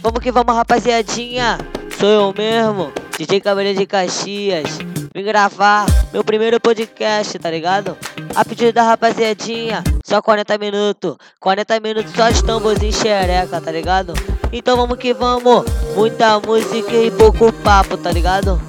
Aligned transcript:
Vamos 0.00 0.20
que 0.20 0.30
vamos, 0.30 0.54
rapaziadinha. 0.54 1.58
Sou 1.98 2.08
eu 2.08 2.34
mesmo, 2.36 2.92
DJ 3.18 3.40
Cabelinho 3.40 3.76
de 3.76 3.86
Caxias. 3.86 4.78
Vim 5.14 5.24
gravar 5.24 5.86
meu 6.12 6.22
primeiro 6.22 6.60
podcast, 6.60 7.38
tá 7.38 7.50
ligado? 7.50 7.96
A 8.34 8.44
pedido 8.44 8.72
da 8.72 8.82
rapaziadinha, 8.82 9.82
só 10.04 10.20
40 10.20 10.58
minutos. 10.58 11.16
40 11.40 11.80
minutos 11.80 12.12
só 12.12 12.28
de 12.28 12.44
tamborzinho 12.44 12.92
xereca, 12.92 13.60
tá 13.60 13.72
ligado? 13.72 14.12
Então 14.52 14.76
vamos 14.76 14.98
que 14.98 15.14
vamos. 15.14 15.64
Muita 15.94 16.38
música 16.40 16.92
e 16.92 17.10
pouco 17.10 17.52
papo, 17.52 17.96
tá 17.96 18.12
ligado? 18.12 18.60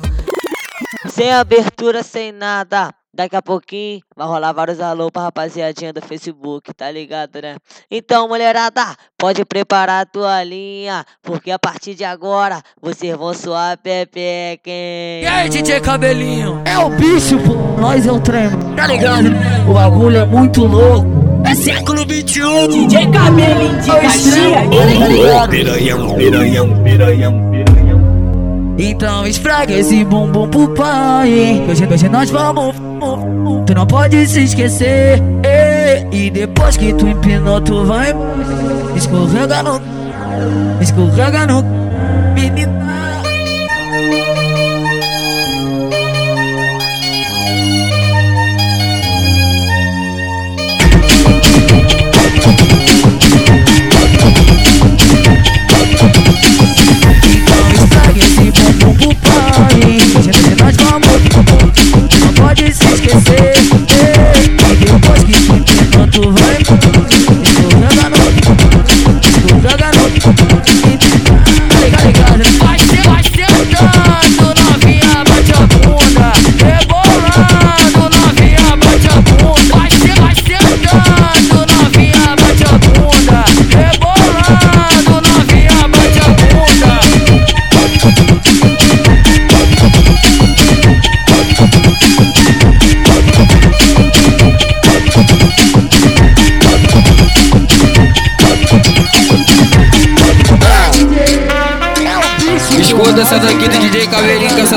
Sem 1.09 1.31
abertura, 1.33 2.01
sem 2.01 2.31
nada. 2.31 2.93
Daqui 3.18 3.36
a 3.36 3.41
pouquinho 3.41 3.99
vai 4.15 4.27
rolar 4.27 4.54
vários 4.54 4.79
alô 4.79 5.09
pra 5.11 5.23
rapaziadinha 5.23 5.91
do 5.91 6.00
Facebook, 6.04 6.71
tá 6.71 6.91
ligado, 6.91 7.41
né? 7.41 7.55
Então, 7.89 8.27
mulherada, 8.27 8.95
pode 9.18 9.43
preparar 9.43 10.04
a 10.04 10.05
tua 10.05 10.43
linha, 10.43 11.04
porque 11.24 11.50
a 11.50 11.57
partir 11.57 11.96
de 11.96 12.04
agora 12.04 12.61
vocês 12.79 13.18
vão 13.18 13.33
suar 13.33 13.75
pepeca, 13.79 14.69
hein? 14.69 15.24
E 15.24 15.25
aí, 15.25 15.50
DJ 15.50 15.79
Cabelinho? 15.79 16.61
É 16.64 16.77
o 16.77 16.91
bicho, 16.91 17.39
pô. 17.39 17.55
Nós 17.82 18.05
é 18.05 18.11
o 18.11 18.19
trem. 18.19 18.51
Tá 18.75 18.86
ligado? 18.86 19.29
O 19.68 19.74
bagulho 19.74 20.18
é 20.18 20.25
muito 20.27 20.63
louco. 20.63 21.07
É 21.43 21.55
século 21.55 22.02
XXI. 22.02 22.68
DJ 22.68 23.10
Cabelinho 23.10 23.82
de 23.82 23.88
Caxias. 23.88 25.49
Piranhão, 25.49 26.13
piranhão, 26.13 26.83
piranhão, 26.83 26.83
piranhão. 26.83 27.76
Então 28.77 29.25
esfrega 29.25 29.73
esse 29.73 30.04
bumbum 30.04 30.47
pro 30.47 30.67
pai. 30.69 31.65
Hoje, 31.69 31.85
hoje 31.85 32.09
nós 32.09 32.30
vamos. 32.30 32.75
Tu 33.66 33.73
não 33.73 33.88
pode 33.88 34.27
se 34.27 34.44
esquecer. 34.44 35.22
E 36.11 36.30
depois 36.30 36.77
que 36.77 36.94
tu 36.94 37.08
empinou, 37.08 37.59
tu 37.61 37.83
vai. 37.85 38.13
Escorrega 38.95 39.63
no. 39.63 39.81
Escorrega 40.81 41.47
no. 41.47 41.63
Menina. 42.33 43.16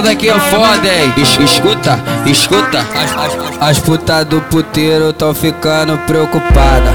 Essa 0.00 0.02
daqui 0.02 0.28
é 0.28 0.38
foda, 0.38 0.88
hein? 0.88 1.12
Es- 1.16 1.38
escuta, 1.38 1.98
escuta. 2.26 2.78
As, 2.80 3.12
as, 3.60 3.62
as 3.70 3.78
putas 3.78 4.24
do 4.26 4.40
puteiro 4.42 5.12
tão 5.12 5.34
ficando 5.34 5.98
preocupada. 6.06 6.92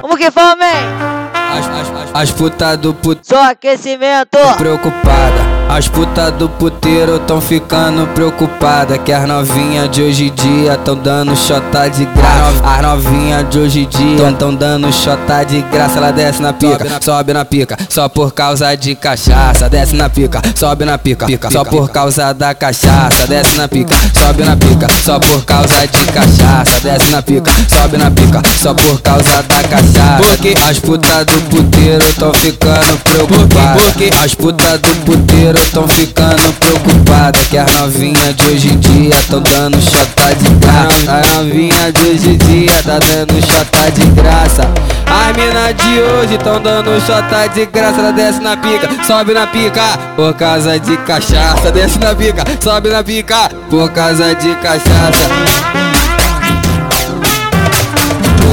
Vamos 0.00 0.16
que 0.16 0.30
vamos, 0.30 0.64
hein? 0.64 1.32
As, 1.58 1.68
as, 1.68 1.90
as, 1.90 2.10
as 2.14 2.30
putas 2.30 2.78
do 2.78 2.94
puteiro 2.94 3.24
Só 3.24 3.50
aquecimento. 3.50 4.38
preocupada. 4.56 5.31
As 5.74 5.88
putas 5.88 6.30
do 6.34 6.50
puteiro 6.50 7.18
tão 7.20 7.40
ficando 7.40 8.06
preocupada 8.08 8.98
Que 8.98 9.10
as 9.10 9.26
novinhas 9.26 9.90
de 9.90 10.02
hoje 10.02 10.26
em 10.26 10.34
dia 10.34 10.76
tão 10.76 10.94
dando 10.94 11.34
chota 11.34 11.88
de 11.88 12.04
graça. 12.04 12.62
As 12.62 12.82
novinhas 12.82 13.48
de 13.48 13.58
hoje 13.58 13.80
em 13.80 13.88
dia 13.88 14.32
tão, 14.38 14.54
dando 14.54 14.92
chota 14.92 15.42
de 15.44 15.62
graça. 15.62 15.96
Ela 15.96 16.10
desce 16.10 16.42
na 16.42 16.52
pica, 16.52 17.00
sobe 17.00 17.32
na 17.32 17.46
pica. 17.46 17.78
Só 17.88 18.06
por 18.06 18.34
causa 18.34 18.74
de 18.74 18.94
cachaça. 18.94 19.70
Desce 19.70 19.96
na 19.96 20.10
pica, 20.10 20.42
sobe 20.54 20.84
na 20.84 20.98
pica 20.98 21.26
Só 21.50 21.64
por 21.64 21.88
causa 21.88 22.34
da 22.34 22.54
cachaça. 22.54 23.26
Desce 23.26 23.56
na 23.56 23.66
pica, 23.66 23.94
sobe 24.12 24.44
na 24.44 24.54
pica 24.54 24.86
Só 25.02 25.18
por 25.18 25.42
causa 25.46 25.86
de 25.86 26.04
cachaça. 26.12 26.80
Desce 26.82 27.10
na 27.10 27.22
pica, 27.22 27.50
sobe 27.70 27.96
na 27.96 28.10
pica 28.10 28.42
Só 28.60 28.74
por 28.74 29.00
causa 29.00 29.42
da 29.42 29.62
cachaça. 29.62 30.18
Porque 30.18 30.54
as 30.68 30.78
putas 30.78 31.24
do 31.24 31.40
puteiro 31.48 32.04
tão 32.18 32.34
ficando 32.34 32.98
preocupadas. 33.04 33.82
Porque 33.84 34.10
as 34.22 34.34
putas 34.34 34.78
do 34.78 35.04
puteiro 35.06 35.61
tão 35.70 35.86
ficando 35.88 36.52
preocupadas 36.58 37.46
Que 37.48 37.58
as 37.58 37.72
novinhas 37.80 38.34
de 38.36 38.44
hoje 38.50 38.68
em 38.68 38.78
dia 38.78 39.14
tão 39.28 39.40
dando 39.40 39.80
chota 39.80 40.34
de 40.34 40.54
graça. 40.56 41.20
As 41.20 41.34
novinhas 41.36 41.92
de 41.92 42.02
hoje 42.08 42.30
em 42.30 42.38
dia 42.38 42.82
tá 42.82 42.98
dando 42.98 43.46
chota 43.46 43.90
de 43.90 44.06
graça. 44.10 44.62
As 45.06 45.36
minas 45.36 45.74
de 45.76 46.00
hoje 46.00 46.38
tão 46.38 46.60
dando 46.60 47.00
chota 47.06 47.46
de 47.48 47.66
graça. 47.66 48.00
Ela 48.00 48.12
desce 48.12 48.40
na 48.40 48.56
pica, 48.56 48.88
sobe 49.06 49.34
na 49.34 49.46
pica 49.46 49.98
Por 50.16 50.34
causa 50.34 50.78
de 50.78 50.96
cachaça. 50.98 51.70
Desce 51.70 51.98
na 51.98 52.14
pica, 52.14 52.44
sobe 52.60 52.88
na 52.88 53.02
pica 53.02 53.50
Por 53.68 53.90
causa 53.90 54.34
de 54.34 54.54
cachaça 54.56 56.01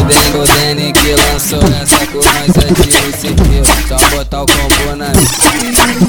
Den, 0.10 0.42
o 0.42 0.44
Dene 0.44 0.94
que 0.94 1.14
lançou 1.14 1.60
essa 1.82 2.06
com 2.08 2.18
nós 2.18 2.70
CQ 3.20 3.88
Só 3.88 4.16
botar 4.16 4.44
o 4.44 4.46
combo 4.46 4.96
na 4.96 5.12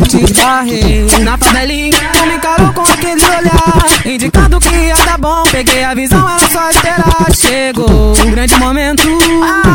te 0.09 0.25
esbarrei 0.25 1.07
na 1.21 1.37
favelinha 1.37 1.97
Tu 2.13 2.27
me 2.27 2.35
encarou 2.35 2.73
com 2.73 2.83
aquele 2.83 3.25
olhar. 3.25 4.07
Indicando 4.07 4.61
que 4.61 4.75
ia 4.75 4.97
dar 5.05 5.19
bom 5.19 5.43
Peguei 5.51 5.85
a 5.85 5.95
visão, 5.95 6.29
era 6.29 6.49
só 6.49 6.71
esperar. 6.71 7.33
Chegou 7.35 8.13
um 8.27 8.31
grande 8.31 8.57
momento 8.57 9.09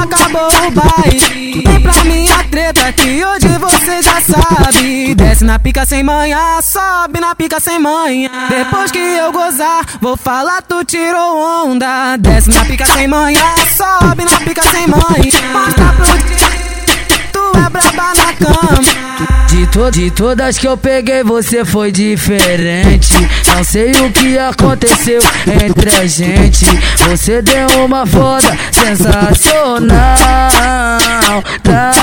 Acabou 0.02 0.50
o 0.68 0.72
baile. 0.72 1.64
Vem 1.66 1.82
pra 1.82 2.04
minha 2.04 2.44
treta 2.46 2.92
que 2.94 3.24
hoje 3.24 3.48
você 3.60 4.02
já 4.02 4.22
sabe. 4.22 5.16
Desce 5.16 5.44
na 5.44 5.60
pica 5.60 5.86
sem 5.86 6.04
manha 6.04 6.60
Sobe 6.62 7.20
na 7.20 7.36
pica 7.36 7.60
sem 7.60 7.80
manha. 7.80 8.30
Depois 8.50 8.92
que 8.92 9.00
eu 9.00 9.32
gozar 9.32 9.86
Vou 10.02 10.18
falar, 10.18 10.62
tu 10.62 10.84
tirou 10.84 11.66
onda. 11.66 12.18
Desce 12.18 12.50
na 12.50 12.66
pica 12.66 12.86
sem 12.86 13.08
manha 13.08 13.42
Sobe 13.76 14.15
na 14.24 14.40
pica 14.40 14.62
sem 14.72 14.88
manha 14.88 15.42
Mostra 15.52 15.94
pro 15.94 16.18
dia 16.28 16.36
Tu 16.38 16.45
é 17.58 17.70
braba 17.70 18.14
na 18.16 18.34
cama 18.34 19.46
De, 19.50 19.68
to 19.68 19.92
de 19.92 20.12
todas 20.12 20.58
que 20.58 20.68
eu 20.68 20.76
peguei, 20.78 21.24
você 21.24 21.64
foi 21.64 21.92
diferente. 21.92 23.14
Não 23.56 23.64
sei 23.64 23.92
o 23.92 24.12
que 24.12 24.38
aconteceu 24.38 25.22
entre 25.64 25.90
a 25.96 26.06
gente. 26.06 26.66
Você 27.08 27.42
deu 27.42 27.86
uma 27.86 28.06
foda 28.06 28.58
sensacional. 28.72 29.96
Tá 31.64 31.94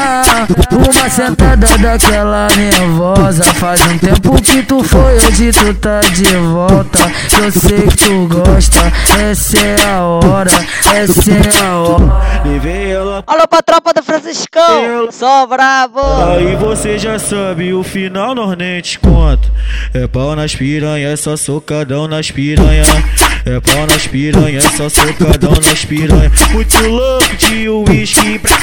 uma 0.73 1.11
sentada 1.11 1.67
daquela 1.79 2.49
nervosa. 2.57 3.45
Faz 3.55 3.81
um 3.83 3.99
tempo 3.99 4.41
que 4.43 4.62
tu 4.62 4.83
foi, 4.83 5.17
hoje 5.17 5.53
tu 5.53 5.75
tá 5.75 6.01
de 6.01 6.37
volta. 6.37 7.12
Eu 7.43 7.51
sei 7.53 7.83
que 7.83 7.97
tu 7.97 8.29
gosta. 8.29 8.93
Essa 9.31 9.59
é 9.59 9.77
a 9.89 10.01
hora, 10.03 10.51
essa 10.95 11.31
é 11.31 11.65
a 11.67 11.77
hora. 11.77 12.23
Alô 13.27 13.47
pra 13.49 13.62
tropa 13.62 13.93
do 13.93 14.03
Franciscão. 14.03 15.09
Só 15.11 15.42
brabo. 15.47 16.00
Aí 16.00 16.56
você 16.56 16.99
já 16.99 17.19
sabe, 17.19 17.73
o 17.73 17.83
final 17.83 18.35
nós 18.35 18.56
nem 18.56 18.81
te 18.81 18.99
conta. 18.99 19.50
É 19.94 20.06
pau 20.06 20.35
nas 20.37 20.55
piranha, 20.55 21.09
é 21.09 21.17
só 21.17 21.37
socadão 21.37 22.09
nas 22.09 22.31
piranha. 22.31 22.85
É 23.44 23.61
pau 23.61 23.87
nas 23.87 24.06
piranha, 24.06 24.59
é 24.59 24.77
só 24.77 24.89
socadão 24.89 25.53
nas 25.65 25.85
piranha. 25.85 26.31
Muito 26.53 26.87
louco 26.87 27.37
de 27.37 27.69
uísque 27.69 28.39
pra 28.39 28.56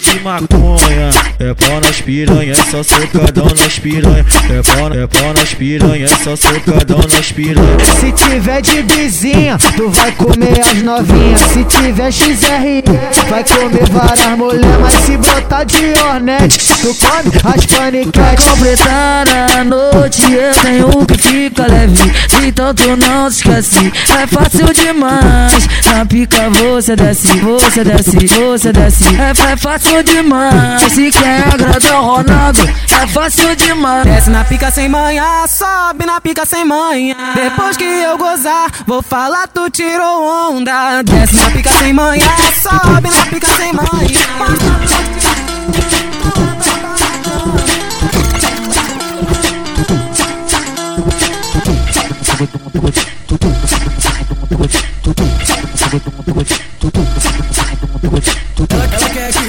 de 0.00 0.20
maconha. 0.20 1.10
É 1.38 1.54
pau 1.54 1.80
nas 1.80 2.00
piranha, 2.00 2.52
é 2.52 2.70
só 2.70 2.82
socadão 2.82 3.46
nas 3.46 3.78
piranha. 3.78 4.24
É 4.50 4.62
pau, 4.62 4.92
é 4.92 5.06
pau 5.06 5.34
nas 5.34 5.54
piranha, 5.54 6.04
é 6.04 6.24
só 6.24 6.36
socadão 6.36 7.00
nas 7.10 7.32
piranha. 7.32 7.78
Se 7.98 8.12
tiver 8.12 8.60
de 8.62 8.82
vizinha, 8.82 9.58
tu 9.76 9.88
vai 9.88 10.12
comer 10.12 10.60
as 10.60 10.82
novinhas. 10.82 11.40
Se 11.40 11.64
tiver 11.64 12.10
XR, 12.12 13.28
vai 13.28 13.44
comer 13.44 13.88
várias 13.90 14.38
mulher. 14.38 14.78
Mas 14.80 14.94
se 14.94 15.16
botar 15.16 15.64
de 15.64 15.92
ornete, 16.20 16.58
tu 16.80 16.94
come 16.94 17.54
as 17.54 17.66
Pra 17.66 17.78
paniquetes. 17.78 18.44
completar 18.44 19.24
a 19.58 19.64
noite 19.64 20.22
eu 20.32 20.54
tenho 20.62 21.06
que 21.06 21.18
ficar 21.18 21.68
leve 21.68 22.12
Então 22.46 22.74
tu 22.74 22.96
não 22.96 23.28
esquece 23.28 23.92
É 24.20 24.26
fácil 24.26 24.72
demais 24.74 25.66
Na 25.86 26.04
pica 26.04 26.50
você 26.50 26.94
desce, 26.94 27.28
você 27.40 27.84
desce, 27.84 28.26
você 28.26 28.72
desce 28.72 29.04
É, 29.16 29.52
é 29.52 29.56
fácil 29.56 30.02
demais 30.02 30.82
Se 30.92 31.10
quem 31.10 31.26
é 31.28 31.56
grandão 31.56 32.04
Ronaldo? 32.04 32.60
É 33.02 33.06
fácil 33.06 33.56
demais. 33.56 34.04
Desce 34.04 34.28
na 34.28 34.44
pica 34.44 34.70
sem 34.70 34.86
manhã, 34.88 35.24
sobe 35.48 36.04
na 36.04 36.20
pica 36.20 36.44
sem 36.44 36.66
manhã. 36.66 37.14
Depois 37.34 37.74
que 37.76 37.84
eu 37.84 38.18
gozar, 38.18 38.70
vou 38.86 39.00
falar 39.00 39.48
tu 39.48 39.70
tirou 39.70 40.52
onda. 40.52 41.00
Desce 41.02 41.34
na 41.36 41.50
pica 41.50 41.70
sem 41.78 41.94
manhã, 41.94 42.26
sobe 42.60 43.08
na 43.08 43.24
pica 43.26 43.46
sem 43.56 43.72
manhã. 43.72 45.19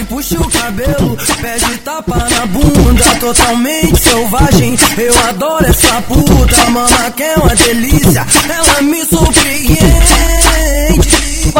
Puxe 0.10 0.38
o 0.38 0.44
cabelo, 0.50 1.18
pede 1.42 1.78
tapa 1.78 2.18
na 2.18 2.46
bunda, 2.46 3.04
totalmente 3.20 3.98
selvagem. 3.98 4.78
Eu 4.98 5.14
adoro 5.30 5.66
essa 5.66 6.02
puta, 6.02 6.70
mama 6.70 7.12
que 7.16 7.24
é 7.24 7.36
uma 7.36 7.56
delícia, 7.56 8.26
ela 8.50 8.82
me 8.82 9.06
surpreende. 9.06 9.80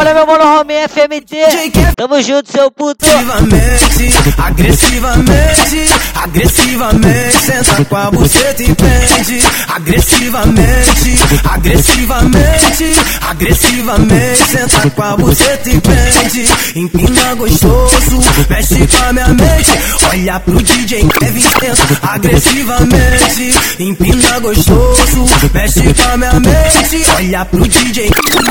Bora 0.02 0.14
meu 0.14 0.26
mano 0.26 0.42
Romeo 0.58 0.88
FMT. 0.88 1.94
Tamo 1.96 2.20
junto, 2.20 2.50
seu 2.50 2.72
puto. 2.72 3.06
Agressivamente, 3.06 4.10
agressivamente, 4.36 5.86
agressivamente, 6.16 7.36
senta 7.36 7.84
com 7.84 7.96
a 7.96 8.10
buceta 8.10 8.64
e 8.64 8.74
prende. 8.74 9.40
Agressivamente, 9.68 11.18
agressivamente, 11.48 12.96
agressivamente, 13.30 14.42
senta 14.50 14.90
com 14.90 15.02
a 15.02 15.16
buceta 15.16 15.70
e 15.70 15.80
prende. 15.80 16.48
Empina 16.74 17.34
gostoso, 17.36 18.20
mexe 18.50 18.84
com 18.88 19.04
a 19.04 19.12
minha 19.12 19.28
mente. 19.28 19.70
Olha 20.10 20.40
pro 20.40 20.60
DJ 20.60 21.06
Kevin 21.06 21.40
senta 21.40 22.08
agressivamente. 22.10 23.54
Empina 23.78 24.40
gostoso, 24.40 25.26
mexe 25.54 25.94
com 25.94 26.12
a 26.12 26.16
minha 26.16 26.32
mente. 26.40 27.06
Olha 27.18 27.44
pro 27.44 27.68
DJ 27.68 28.10
Kevin 28.10 28.42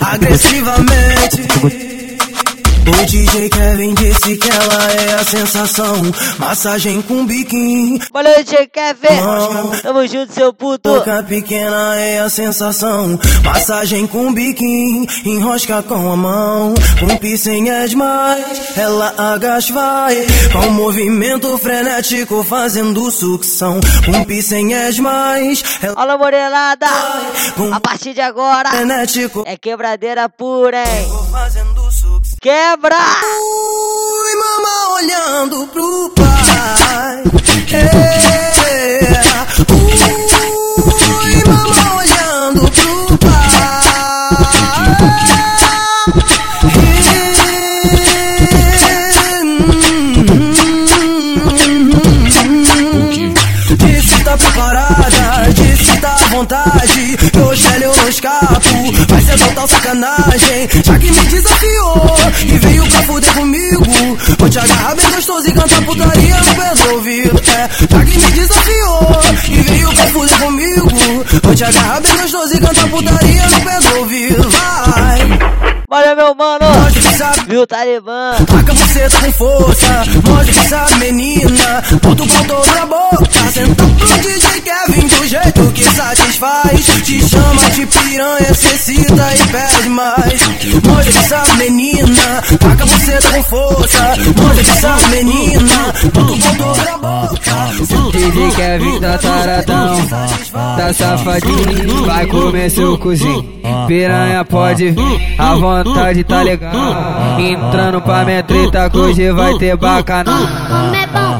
agressivamente. 0.00 0.83
made. 0.84 2.03
O 2.86 3.06
DJ 3.06 3.48
Kevin 3.48 3.94
disse 3.94 4.36
que 4.36 4.50
ela 4.50 4.92
é 4.92 5.14
a 5.14 5.24
sensação. 5.24 6.02
Massagem 6.38 7.00
com 7.00 7.24
biquinho. 7.24 7.98
Valeu, 8.12 8.44
DJ 8.44 8.66
Kevin. 8.66 9.80
Tamo 9.82 10.06
junto, 10.06 10.32
seu 10.34 10.52
puto. 10.52 10.92
Boca 10.92 11.22
pequena 11.22 11.96
é 11.96 12.20
a 12.20 12.28
sensação. 12.28 13.18
Massagem 13.42 14.06
com 14.06 14.32
biquinho. 14.34 15.06
Enrosca 15.24 15.82
com 15.82 16.12
a 16.12 16.16
mão. 16.16 16.74
Com 17.00 17.16
piercing 17.16 17.70
é 17.70 17.86
demais. 17.86 18.44
Ela 18.76 19.14
agacha 19.16 19.72
vai. 19.72 20.26
Com 20.52 20.70
movimento 20.70 21.56
frenético 21.56 22.44
fazendo 22.44 23.10
sucção. 23.10 23.80
Com 24.04 24.24
piercing 24.24 24.74
é 24.74 24.90
demais. 24.90 25.64
Ela 25.82 25.94
Alô, 25.96 26.18
Morelada. 26.18 26.86
com 27.56 27.72
A 27.72 27.80
partir 27.80 28.12
de 28.12 28.20
agora 28.20 28.70
frenético 28.70 29.42
é 29.46 29.56
quebradeira 29.56 30.28
pura, 30.28 30.82
hein? 30.82 31.08
Quebra! 32.44 33.00
Ui, 33.24 34.34
mama 34.36 34.92
olhando 34.96 35.66
pro 35.68 36.10
pai. 36.10 37.22
É. 37.72 37.80
Ui, 39.72 41.36
mama 41.46 41.96
olhando 41.96 42.70
pro 42.70 43.16
pai. 43.16 43.32
Disse 53.74 54.22
tá 54.22 54.36
preparada, 54.36 55.50
disse 55.54 55.98
tá 55.98 56.12
à 56.12 56.28
vontade. 56.28 56.83
Ser 59.38 59.44
total 59.48 59.68
sacanagem. 59.68 60.68
Já 60.84 60.98
que 60.98 61.10
me 61.10 61.26
desafiou 61.26 62.16
e 62.46 62.58
veio 62.58 62.88
pra 62.88 63.02
fuder 63.02 63.32
comigo. 63.34 63.84
Vou 64.38 64.48
te 64.48 64.58
agarrar 64.58 64.94
bem 64.94 65.10
gostoso 65.10 65.48
e 65.48 65.52
cantar 65.52 65.84
putaria 65.84 66.36
no 66.36 66.54
pé 66.54 66.74
do 66.74 66.94
ouvido. 66.94 67.42
É, 67.48 67.68
já 67.90 68.04
que 68.04 68.18
me 68.18 68.32
desafiou 68.32 69.20
fuder 70.08 70.38
comigo. 70.38 70.88
Vou 71.42 71.54
te 71.54 71.64
agarrar 71.64 72.00
bem 72.00 72.16
gostoso 72.16 72.56
e 72.56 72.60
cantar 72.60 72.88
putaria 72.88 73.46
no 73.48 73.60
pé 73.60 73.78
do 73.80 73.98
ouvido. 73.98 74.50
Vai, 74.50 75.74
Valeu, 75.88 76.16
meu 76.16 76.34
mano. 76.34 76.64
Viu, 77.46 77.66
Talibã? 77.66 78.32
Taca 78.46 78.74
você 78.74 79.08
tá 79.08 79.20
com 79.20 79.32
força, 79.32 80.02
que 80.44 80.68
sabe, 80.68 80.94
menina. 81.12 81.82
Bota 82.02 82.22
o 82.22 82.26
pau 82.26 82.44
todo 82.44 82.74
na 82.74 82.86
boca, 82.86 83.52
senta 83.52 83.84
pro 83.84 83.86
DJ 84.16 84.60
Kevin 84.62 85.06
do 85.06 85.26
jeito 85.26 85.72
que 85.72 85.84
satisfaz. 85.84 86.86
Te 87.04 87.28
chama 87.28 87.70
de 87.70 87.86
piranha, 87.86 88.50
excita 88.50 89.34
e 89.34 89.46
pede 89.52 89.88
mais. 89.90 90.42
Que 91.04 91.28
sabe, 91.28 91.52
menina. 91.58 92.42
Taca 92.58 92.86
você 92.86 93.12
tá 93.12 93.30
com 93.30 93.42
força, 93.44 94.14
que 94.56 94.80
sabe, 94.80 95.24
menina. 95.24 95.94
Bota 96.12 96.32
o 96.32 96.38
pau 96.40 96.54
todo 96.56 96.83
na 97.04 97.26
boca. 97.28 98.12
DJ 98.12 98.50
Kevin 98.52 99.00
tá 99.00 99.18
taradão, 99.18 99.96
tá 100.76 100.92
safadinho, 100.92 102.04
vai 102.06 102.26
comer 102.26 102.70
seu 102.70 102.98
cozinho. 102.98 103.54
Piranha 103.86 104.44
pode 104.44 104.90
vir, 104.90 105.34
a 105.38 105.54
vontade 105.54 106.24
tá 106.24 106.42
legal. 106.42 106.72
Entrando 107.38 108.00
pra 108.00 108.24
minha 108.24 108.42
treta 108.42 108.90
hoje 108.94 109.30
vai 109.32 109.54
ter 109.58 109.76
bacanal. 109.76 110.38
Como 110.38 110.94
é 110.94 111.06
bom 111.06 111.34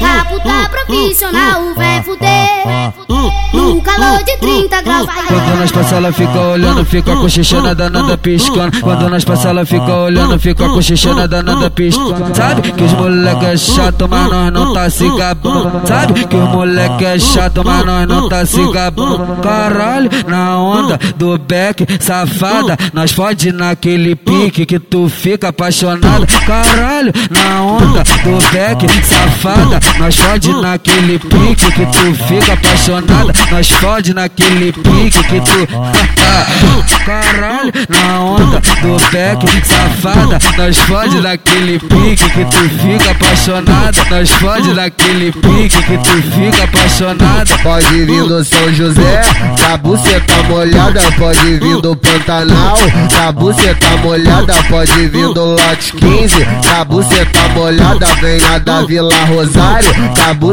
a 0.00 0.24
puta 0.24 0.47
profissional 0.68 1.74
vai 1.74 2.02
fuder. 2.02 2.92
No 3.52 3.80
calor 3.82 4.22
de 4.22 4.36
30 4.36 4.82
graus 4.82 5.06
vai 5.06 5.26
Quando 5.26 5.58
nós 5.58 5.72
passa 5.72 5.96
ela 5.96 6.12
fica 6.12 6.40
olhando, 6.40 6.84
fica 6.84 7.28
xixana 7.28 7.74
danada 7.74 8.16
piscando. 8.18 8.80
Quando 8.80 9.08
nós 9.08 9.24
passa 9.24 9.48
ela 9.48 9.64
fica 9.64 9.94
olhando, 9.94 10.38
fica 10.38 10.82
xixana 10.82 11.26
danada 11.26 11.70
piscando. 11.70 12.34
Sabe 12.34 12.72
que 12.72 12.84
os 12.84 12.92
moleque 12.92 13.46
é 13.46 13.56
chato, 13.56 14.08
mas 14.08 14.30
nós 14.30 14.52
não 14.52 14.72
tá 14.72 14.90
se 14.90 15.08
gabando. 15.16 15.86
Sabe 15.86 16.26
que 16.26 16.36
os 16.36 16.48
moleque 16.50 17.04
é 17.04 17.18
chato, 17.18 17.62
mas 17.64 17.84
nós 17.84 18.06
não 18.06 18.28
tá 18.28 18.44
se 18.44 18.72
gabando. 18.72 19.42
Caralho, 19.42 20.10
na 20.26 20.58
onda 20.58 20.98
do 21.16 21.38
beck, 21.38 21.86
safada. 22.00 22.76
Nós 22.92 23.12
fode 23.12 23.52
naquele 23.52 24.14
pique 24.14 24.66
que 24.66 24.78
tu 24.78 25.08
fica 25.08 25.48
apaixonada. 25.48 26.26
Caralho, 26.46 27.12
na 27.30 27.62
onda 27.62 28.02
do 28.02 28.50
beck, 28.52 28.86
safada. 29.04 29.80
Nós 29.98 30.16
fode 30.16 30.52
naquele 30.60 31.18
pique 31.18 31.72
que 31.72 31.86
tu 31.86 32.14
fica 32.26 32.52
apaixonada. 32.52 33.32
Nós 33.50 33.70
fode 33.70 34.14
naquele 34.14 34.72
pique 34.72 35.22
que 35.24 35.40
tu. 35.40 35.68
Caralho, 37.04 37.72
na 37.88 38.20
onda 38.20 38.60
do 38.60 38.96
beck, 39.10 39.66
safada. 39.66 40.38
Nós 40.56 40.76
fode 40.78 41.20
naquele 41.20 41.78
pique 41.78 42.30
que 42.30 42.44
tu 42.44 42.68
fica 42.80 43.10
apaixonada. 43.10 44.04
Nós 44.10 44.30
fode 44.30 44.74
naquele 44.74 45.32
pique 45.32 45.82
que 45.82 45.98
tu 45.98 46.22
fica 46.32 46.64
apaixonada. 46.64 47.58
Pode 47.62 48.04
vir 48.04 48.24
do 48.24 48.44
São 48.44 48.72
José, 48.72 49.22
a 49.72 49.76
buceta 49.76 50.42
molhada, 50.48 51.00
pode 51.18 51.58
vir 51.58 51.80
do 51.80 51.96
Pantanal, 51.96 52.76
a 53.26 53.32
buceta 53.32 53.96
molhada, 54.02 54.54
pode 54.68 55.08
vir 55.08 55.32
do 55.32 55.44
lote 55.44 55.92
15, 55.92 56.46
a 56.78 56.84
buceta 56.84 57.48
molhada, 57.54 58.06
vem 58.20 58.38
lá 58.40 58.58
da 58.58 58.82
Vila 58.82 59.14
Rosário, 59.26 59.90
a 60.28 60.34
buceta 60.34 60.47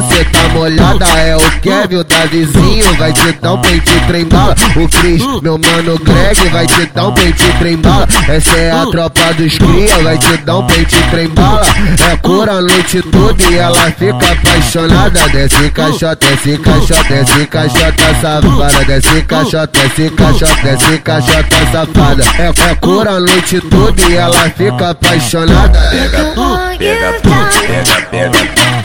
molhada 0.54 1.06
é 1.20 1.36
o 1.36 1.60
Kevin 1.62 2.04
da 2.04 2.26
vizinho, 2.26 2.96
vai 2.98 3.14
te 3.14 3.32
dar 3.34 3.54
um 3.54 3.62
pente 3.62 4.00
trem 4.08 4.26
bala, 4.26 4.56
o 4.76 4.88
Cris, 4.88 5.22
meu 5.42 5.58
mano 5.58 6.00
Greg, 6.00 6.50
vai 6.50 6.66
te 6.66 6.86
dar 6.88 7.08
um 7.08 7.14
pente 7.14 7.44
trem 7.60 7.78
bala, 7.78 8.08
essa 8.28 8.56
é 8.56 8.72
a 8.72 8.86
tropa 8.86 9.34
dos 9.34 9.58
cria, 9.58 9.98
vai 10.04 10.18
te 10.18 10.38
dar 10.38 10.58
um 10.58 10.68
pente 10.68 10.96
trem 11.12 11.30
bala, 11.30 11.66
é 12.12 12.18
cura 12.18 12.54
a 12.54 12.62
noite 12.62 13.04
e 13.50 13.58
ela 13.58 13.92
fica 13.92 14.32
apaixonada, 14.32 15.30
desce 15.30 15.70
caixota, 15.72 16.28
desce 16.28 16.58
caixota, 16.58 17.04
desce 17.04 17.48
caixota 17.48 18.16
safada, 18.22 18.86
desce 18.86 19.22
caixota, 19.22 19.80
desce 19.80 20.10
caixota, 20.10 20.62
desce 20.64 20.98
caixota 21.00 21.72
safada, 21.72 22.24
é, 22.40 22.72
é 22.72 22.76
cura 22.76 23.12
a 23.12 23.20
noite 23.20 23.62
e 24.10 24.16
ela 24.16 24.50
fica 24.50 24.90
apaixonada. 24.92 25.80
Pega 25.90 26.26
tu, 26.34 26.78
pega 26.78 27.14
tu, 27.22 27.30
pega, 27.68 28.02
pega 28.10 28.40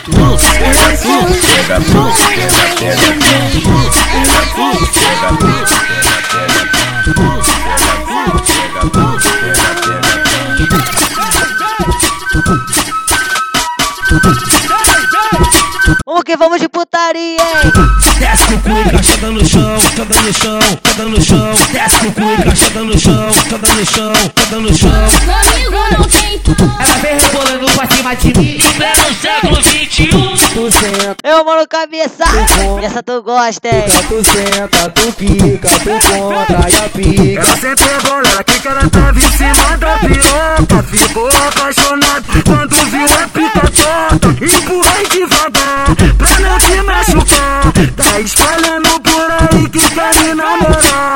tu, 0.05 1.00
pega 1.00 1.80
tu, 1.80 2.02
pega, 2.28 2.61
pega 2.78 3.09
tu, 3.52 3.71
pega 4.11 4.40
tu, 4.54 4.69
pega 4.92 5.30
tu, 5.30 5.49
pega 5.49 5.49
tu, 5.49 5.75
pega 6.50 7.14
tu, 7.14 7.33
pega 8.45 8.83
tu, 8.90 9.29
Vamos 16.11 16.25
que 16.25 16.37
vamos 16.37 16.61
de 16.61 16.69
putaria, 16.69 17.37
hein? 17.37 17.73
Desce 18.19 18.45
com 18.47 18.55
o 18.55 18.61
cu 18.62 18.71
encaixada 18.71 19.31
no 19.31 19.47
chão, 19.47 19.79
cada 19.97 20.21
no 20.21 20.35
chão, 20.35 20.59
cada 20.83 21.05
no 21.05 21.23
chão. 21.23 21.55
Desce 21.73 21.99
com 22.00 22.09
o 22.09 22.12
cu 22.12 22.21
encaixada 22.23 22.81
no 22.81 22.99
chão, 22.99 23.31
cada 23.49 23.75
no 23.75 23.87
chão, 23.87 24.12
cada 24.35 24.57
no 24.57 24.75
chão. 24.75 24.90
Comigo 24.90 25.76
não 25.97 26.05
tem 26.09 26.43
Ela 26.81 26.95
vem 26.99 27.17
rebolando 27.17 27.73
pra 27.76 27.87
cima 27.87 28.17
de 28.17 28.38
mim. 28.40 28.59
Pleno 28.76 29.14
século 29.23 29.62
XXI. 29.62 30.09
Tu 30.52 30.73
senta, 30.73 31.17
Eu, 31.23 31.45
mano, 31.45 31.69
cabeça. 31.69 32.25
Essa 32.83 33.02
tu 33.05 33.23
gosta, 33.23 33.69
hein? 33.69 33.85
tu 34.09 34.25
senta, 34.25 34.90
tu 34.90 35.12
quica, 35.12 35.69
tu 35.69 36.09
contra 36.09 36.69
e 36.69 36.75
a 36.75 36.88
pica. 36.88 37.40
Ela 37.40 37.57
sempre 37.57 37.85
ela 37.85 38.43
que 38.43 38.67
ela 38.67 38.90
tava 38.90 39.19
em 39.19 39.31
cima 39.31 39.76
da 39.79 39.99
piroca 39.99 40.83
Ficou 40.90 41.29
apaixonado 41.29 42.25
quando 42.45 42.75
viu 42.87 43.05
a 43.05 43.29
pica 43.29 43.61
torta 43.71 44.29
espalhando 48.25 49.00
por 49.00 49.31
aí 49.31 49.69
que 49.71 49.79
quer 49.79 50.15
me 50.23 50.35
namorar 50.35 51.15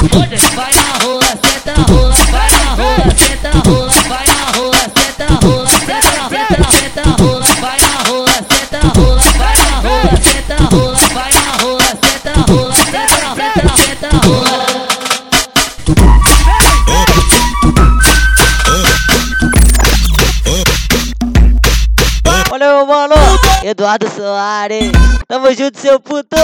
Eduardo 23.75 24.09
Soares. 24.09 24.93
Tamo 25.27 25.53
junto, 25.53 25.81
seu 25.81 25.99
puto. 25.99 26.37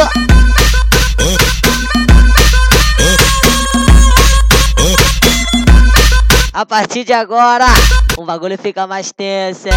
A 6.61 6.67
partir 6.67 7.05
de 7.05 7.13
agora, 7.15 7.65
o 8.19 8.25
bagulho 8.27 8.59
fica 8.59 8.87
mais 8.87 9.11
tenso, 9.13 9.67
hein? 9.67 9.75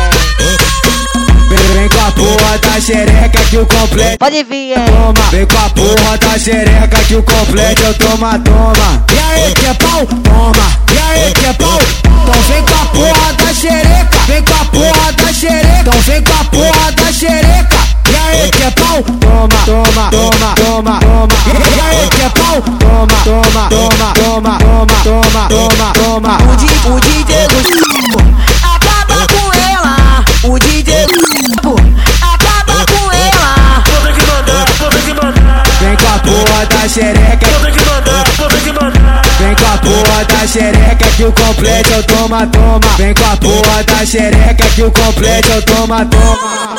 Vem 1.73 1.87
com 1.87 2.05
a 2.05 2.11
porra 2.11 2.57
da 2.57 2.81
xereca 2.81 3.41
que 3.49 3.57
o 3.57 3.65
completo 3.65 4.17
Pode 4.17 4.43
vir, 4.43 4.77
hein? 4.77 4.85
toma 4.87 5.29
Vem 5.31 5.45
com 5.45 5.57
a 5.59 5.69
porra 5.69 6.17
da 6.17 6.37
xereca 6.37 6.99
que 7.07 7.15
o 7.15 7.23
completo 7.23 7.83
eu 7.83 7.93
toma, 7.93 8.37
toma 8.39 9.05
E 9.13 9.17
aí 9.17 9.53
que 9.53 9.65
é 9.65 9.73
pau? 9.75 10.05
Toma 10.05 10.77
E 10.93 10.97
aí 10.97 11.33
que 11.33 11.45
é 11.45 11.53
pau? 11.53 11.79
Então 12.03 12.41
vem 12.41 12.63
com 12.65 12.73
a 12.73 12.85
porra 12.87 13.33
da 13.33 13.53
xereca 13.53 14.17
Vem 14.27 14.43
com 14.43 14.53
a 14.53 14.65
porra 14.65 15.13
da 15.13 15.33
xereca 15.33 15.79
Então 15.79 16.01
vem 16.01 16.21
com 16.21 16.33
a 16.33 16.43
porra 16.43 16.91
da 16.91 17.13
xereca 17.13 17.82
aí 18.33 18.51
que 18.51 18.63
é 18.63 18.71
pau? 18.71 19.03
Toma, 19.03 19.47
toma, 19.65 20.09
toma, 20.09 20.55
toma, 20.55 20.99
toma 20.99 21.27
E 21.45 21.81
aí 21.81 22.09
que 22.09 22.21
é 22.21 22.29
pau? 22.29 22.61
Toma, 22.79 23.07
toma, 23.23 23.69
toma, 23.69 24.13
toma, 24.13 24.57
toma, 24.57 24.99
toma, 25.03 25.47
toma, 25.49 25.93
toma 25.93 26.37
O, 26.51 26.55
di, 26.55 26.67
o 26.89 26.99
DJ 26.99 27.35
acaba 28.63 29.27
com 29.27 29.53
ela 29.53 30.23
O 30.43 30.59
DJ 30.59 31.05
acaba 32.21 32.85
com 32.85 33.11
ela 33.11 33.83
Puta 33.83 34.11
que 34.13 34.25
mandar, 34.25 34.65
puta 34.77 34.97
que 34.97 35.13
mandar. 35.13 35.63
Vem 35.79 35.95
com 35.95 36.07
a 36.07 36.19
porra 36.19 36.65
da 36.65 36.89
xereca 36.89 37.47
Puta 37.47 37.71
que 37.71 37.85
mandar, 37.85 38.23
puta 38.37 38.57
que 38.57 38.71
mandar. 38.71 39.21
Vem 39.39 39.55
com 39.55 39.65
a 39.65 39.77
porra 39.77 40.25
da 40.25 40.47
xereca 40.47 41.05
que 41.15 41.23
o 41.23 41.31
completo 41.31 41.91
eu 41.91 42.03
toma, 42.03 42.47
toma 42.47 42.79
Vem 42.97 43.13
com 43.13 43.25
a 43.25 43.37
porra 43.37 43.83
da 43.83 44.05
xereca 44.05 44.65
que 44.75 44.83
o 44.83 44.91
completo 44.91 45.49
eu 45.49 45.61
toma, 45.63 46.05
toma 46.05 46.72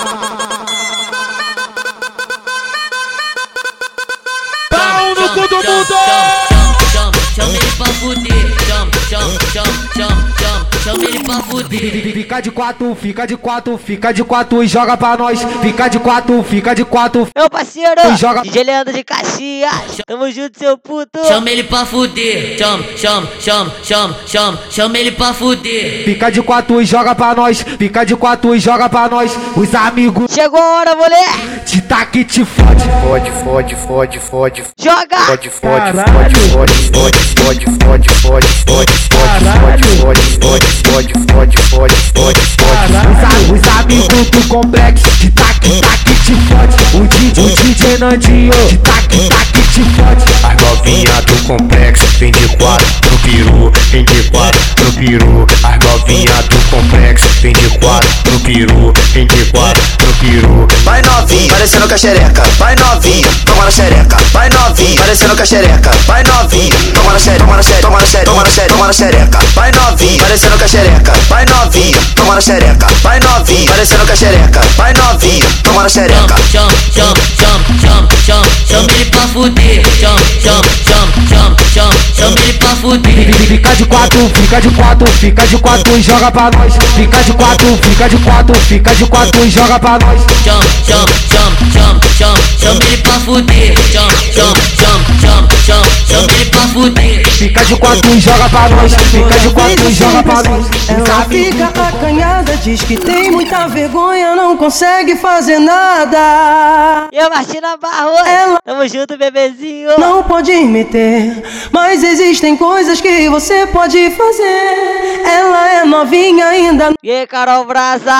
fuder, 8.04 8.54
chama, 8.68 8.90
chama, 9.08 9.38
chama, 9.52 9.72
chama, 9.96 10.32
chama, 10.38 10.66
chama 10.84 11.04
ele 11.04 11.20
pra 11.24 11.40
fuder. 11.62 12.12
Fica 12.12 12.40
de 12.40 12.50
quatro, 12.50 12.94
fica 12.94 13.26
de 13.26 13.36
quatro, 13.36 13.78
fica 13.78 14.12
de 14.12 14.24
quatro 14.24 14.62
e 14.62 14.66
joga 14.66 14.96
pra 14.96 15.16
nós 15.16 15.40
Fica 15.62 15.88
de 15.88 15.98
quatro, 15.98 16.42
fica 16.42 16.74
de 16.74 16.84
quatro 16.84 17.28
Meu 17.36 17.48
parceiro, 17.50 18.16
Joga- 18.18 18.42
DJ 18.42 18.62
Leandro 18.64 18.92
de 18.92 19.02
Caxias. 19.04 19.72
Tamo 20.06 20.30
junto, 20.30 20.58
seu 20.58 20.76
puto. 20.78 21.24
Chama 21.26 21.50
ele 21.50 21.64
pra 21.64 21.84
fuder, 21.86 22.56
chama, 22.58 22.84
chama, 22.96 23.28
chama, 23.40 23.72
chama, 23.82 24.16
chama, 24.26 24.60
chama 24.70 24.98
ele 24.98 25.10
pra 25.12 25.32
fuder. 25.32 26.04
Fica 26.04 26.30
de 26.30 26.42
quatro 26.42 26.80
e 26.80 26.84
joga 26.84 27.14
pra 27.14 27.34
nós 27.34 27.62
Fica 27.78 28.04
de 28.04 28.14
quatro 28.16 28.54
e 28.54 28.58
joga 28.60 28.88
pra 28.88 29.08
nós 29.08 29.32
Os 29.56 29.74
amigos 29.74 30.32
Chegou 30.32 30.60
a 30.60 30.78
hora, 30.78 30.94
moleque. 30.94 31.60
te 31.66 31.80
tá 31.82 32.04
que 32.06 32.24
te 32.24 32.44
fode 32.44 32.84
Fode, 33.02 33.30
fode, 33.44 33.76
fode, 33.76 34.18
fode, 34.20 34.62
Joga. 34.80 35.16
fode, 35.26 35.50
fode, 35.50 35.92
fode, 35.92 36.34
fode, 36.50 36.74
fode, 36.90 37.14
fode, 37.40 37.64
fode, 37.70 38.08
fode, 38.10 38.48
fode, 38.48 38.48
fode, 38.64 39.04
fode, 39.04 39.82
fode, 40.00 40.22
fode, 40.40 40.66
fode, 40.84 41.12
fode, 41.32 41.43
fode, 41.52 41.94
fode. 42.14 42.40
Os, 42.40 42.94
a- 42.94 43.52
os 43.52 43.80
amigos 43.80 44.30
do 44.30 44.48
complexo 44.48 45.04
de 45.20 45.30
tac, 45.30 45.60
tac, 45.80 46.04
te 46.24 46.34
fode. 46.48 46.96
O 46.96 47.06
DJ, 47.06 47.44
o 47.44 47.56
DJ 47.56 47.98
Nandinho 47.98 48.52
de 48.68 48.76
tac, 48.78 49.08
tac, 49.28 49.52
te 49.72 49.82
fode. 49.82 50.24
As 50.42 50.62
novinha 50.62 51.22
do 51.22 51.34
complexo 51.44 52.06
vem 52.18 52.32
de 52.32 52.48
quatro 52.56 52.86
no 53.10 53.18
peru, 53.18 53.72
vem 53.90 54.04
de 54.04 54.22
quatro 54.30 54.60
no 54.84 54.92
peru. 54.92 55.46
As 55.62 55.84
novinha 55.84 56.42
do 56.48 56.58
complexo 56.70 57.26
vem 57.42 57.52
de 57.52 57.68
quatro 57.78 58.08
no 58.30 58.40
peru, 58.40 58.92
vem 59.12 59.26
de 59.26 59.44
quatro 59.46 59.82
no 60.06 60.12
peru. 60.14 60.68
Vai 60.84 61.02
novinha, 61.02 61.52
parecendo 61.52 61.86
com 61.88 61.94
a 61.94 61.98
xereca. 61.98 62.42
Vai 62.58 62.74
novinha, 62.76 63.28
toma 63.44 63.64
na 63.64 63.70
xereca. 63.70 64.16
Vai 64.32 64.48
novinha, 64.48 64.63
parecendo 64.74 65.36
com 65.36 65.42
a 65.42 65.46
xereca. 65.46 65.90
Vai 66.06 66.22
novinha, 66.24 66.74
toma 66.92 67.12
na 67.12 67.18
xereca, 67.18 67.44
toma 67.44 67.56
na 67.56 67.62
xereca, 67.62 67.82
toma 67.82 67.98
na 68.00 68.06
xereca, 68.06 68.26
toma 68.26 68.42
na 68.42 68.50
xereca, 68.52 68.74
toma 68.74 68.86
na 68.86 68.92
xereca. 68.92 69.38
Vai 69.54 69.72
novinha, 69.72 70.22
parecendo 70.22 70.58
com 70.58 70.64
a 70.64 70.68
xereca. 70.68 71.12
Vai 71.28 71.44
novinha, 71.46 71.98
toma 72.14 72.34
na 72.34 72.40
xereca. 72.40 72.86
Vai 73.02 73.20
novinha, 73.20 73.70
parecendo 73.70 74.06
com 74.06 74.12
a 74.12 74.16
xereca. 74.16 74.60
Vai 74.76 74.92
novinha, 74.94 75.46
toma 75.62 75.82
na 75.82 75.88
xereca. 75.88 76.34
Chama, 76.50 76.72
chama, 76.92 77.14
chama, 77.38 77.64
chama, 77.80 78.08
chama, 78.34 78.46
chama 78.66 78.88
ele 78.92 79.04
pra 79.06 79.28
fuder. 79.28 79.82
Chama, 79.98 80.20
chama, 80.40 80.62
chama, 80.88 81.12
chama, 81.28 81.56
chama, 81.72 81.94
chama 82.14 82.36
ele 82.40 82.52
pra 82.54 82.76
fuder. 82.76 83.34
Fica 83.46 83.76
de 83.76 83.84
quatro, 83.84 84.30
fica 84.34 84.60
de 84.60 84.70
quatro, 84.70 85.06
fica 85.12 85.46
de 85.46 85.58
quatro 85.58 85.96
e 85.96 86.02
joga 86.02 86.30
pra 86.30 86.50
nós. 86.56 86.74
Fica 86.96 87.22
de 87.22 87.32
quatro, 87.32 87.78
fica 87.82 88.08
de 88.08 88.16
quatro, 88.18 88.60
fica 88.60 88.94
de 88.94 89.06
quatro 89.06 89.44
e 89.44 89.50
joga 89.50 89.78
pra 89.78 89.98
nós. 89.98 90.20
Chama, 90.44 90.64
chama, 90.86 91.06
chama, 91.30 91.56
chama, 91.72 92.00
chama, 92.18 92.38
chama 92.58 92.80
ele 92.84 92.96
pra 92.98 93.20
fuder. 93.20 93.74
Chama, 93.92 94.12
chama, 94.32 94.54
chama, 94.80 95.04
chama, 95.20 95.48
chama, 95.64 95.86
chama 96.08 96.32
ele 96.32 96.44
pra 96.46 96.60
fuder. 96.68 97.28
Fica 97.28 97.64
de 97.64 97.76
quatro 97.76 98.14
e 98.14 98.20
joga 98.20 98.48
pra 98.48 98.68
nós. 98.68 98.94
Fica 98.94 99.38
de 99.38 99.48
quatro 99.50 99.90
e 99.90 99.94
joga 99.94 100.22
pra 100.22 100.42
nós. 100.42 100.66
Ela 100.88 101.24
fica 101.24 101.64
acanhada, 101.66 102.56
diz 102.56 102.82
que 102.82 102.96
tem 102.96 103.30
muita 103.30 103.68
vergonha, 103.68 104.34
não 104.34 104.56
consegue 104.56 105.16
fazer 105.16 105.58
nada. 105.58 107.08
E 107.12 107.18
a 107.18 107.28
Martina 107.28 107.76
Barros. 107.76 108.23
Ela- 108.26 108.58
Tamo 108.64 108.88
junto, 108.88 109.16
bebezinho. 109.18 109.90
Não 109.98 110.22
pode 110.22 110.52
meter, 110.64 111.42
mas 111.70 112.02
existem 112.02 112.56
coisas 112.56 113.00
que 113.00 113.28
você 113.28 113.66
pode 113.66 114.10
fazer. 114.10 115.22
Ela 115.24 115.68
é 115.80 115.84
novinha 115.84 116.46
ainda, 116.46 116.92
E 117.02 117.10
aí, 117.10 117.26
Carol 117.26 117.64
Braza. 117.64 118.12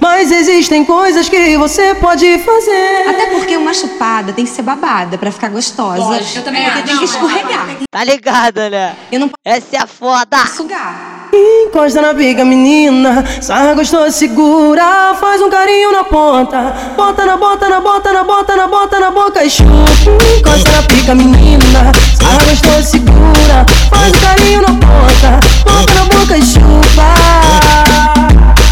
mas 0.00 0.30
existem 0.30 0.84
coisas 0.84 1.28
que 1.28 1.56
você 1.56 1.94
pode 1.94 2.38
fazer. 2.38 3.08
Até 3.08 3.26
porque 3.30 3.56
uma 3.56 3.72
chupada 3.72 4.32
tem 4.32 4.44
que 4.44 4.50
ser 4.50 4.62
babada 4.62 5.16
pra 5.18 5.30
ficar 5.30 5.48
gostosa. 5.48 6.20
Eu 6.34 6.42
também 6.44 6.64
porque 6.64 6.82
tem 6.82 6.98
que 6.98 7.04
escorregar. 7.04 7.66
Tá 7.90 8.04
ligado, 8.04 8.58
né? 8.70 8.94
Eu 9.10 9.20
não 9.20 9.30
Essa 9.44 9.76
é 9.76 9.78
a 9.80 9.86
foda. 9.86 10.36
sugar. 10.54 11.14
Encosta 11.32 12.00
na 12.00 12.12
biga, 12.12 12.44
menina. 12.44 13.24
Sarra 13.42 13.74
gostosa, 13.74 14.10
segura. 14.10 15.14
Faz 15.20 15.42
um 15.42 15.50
carinho 15.50 15.92
na 15.92 16.04
ponta. 16.04 16.74
Bota 16.96 17.26
na 17.26 17.36
bota, 17.36 17.68
na 17.68 17.80
bota, 17.80 18.12
na 18.12 18.24
bota, 18.24 18.56
na 18.56 18.66
bota, 18.66 19.00
na 19.00 19.10
boca 19.10 19.35
chupa. 19.48 20.10
Encosta 20.38 20.70
na 20.72 20.82
pica, 20.82 21.14
menina. 21.14 21.92
Sarra 22.20 22.38
gostosa, 22.48 22.82
segura. 22.82 23.66
Faz 23.90 24.08
um 24.08 24.20
carinho 24.20 24.60
na 24.62 24.68
ponta. 24.68 25.40
Bota 25.64 25.94
na 25.94 26.04
boca 26.04 26.36
e 26.36 26.42
chupa. 26.42 27.14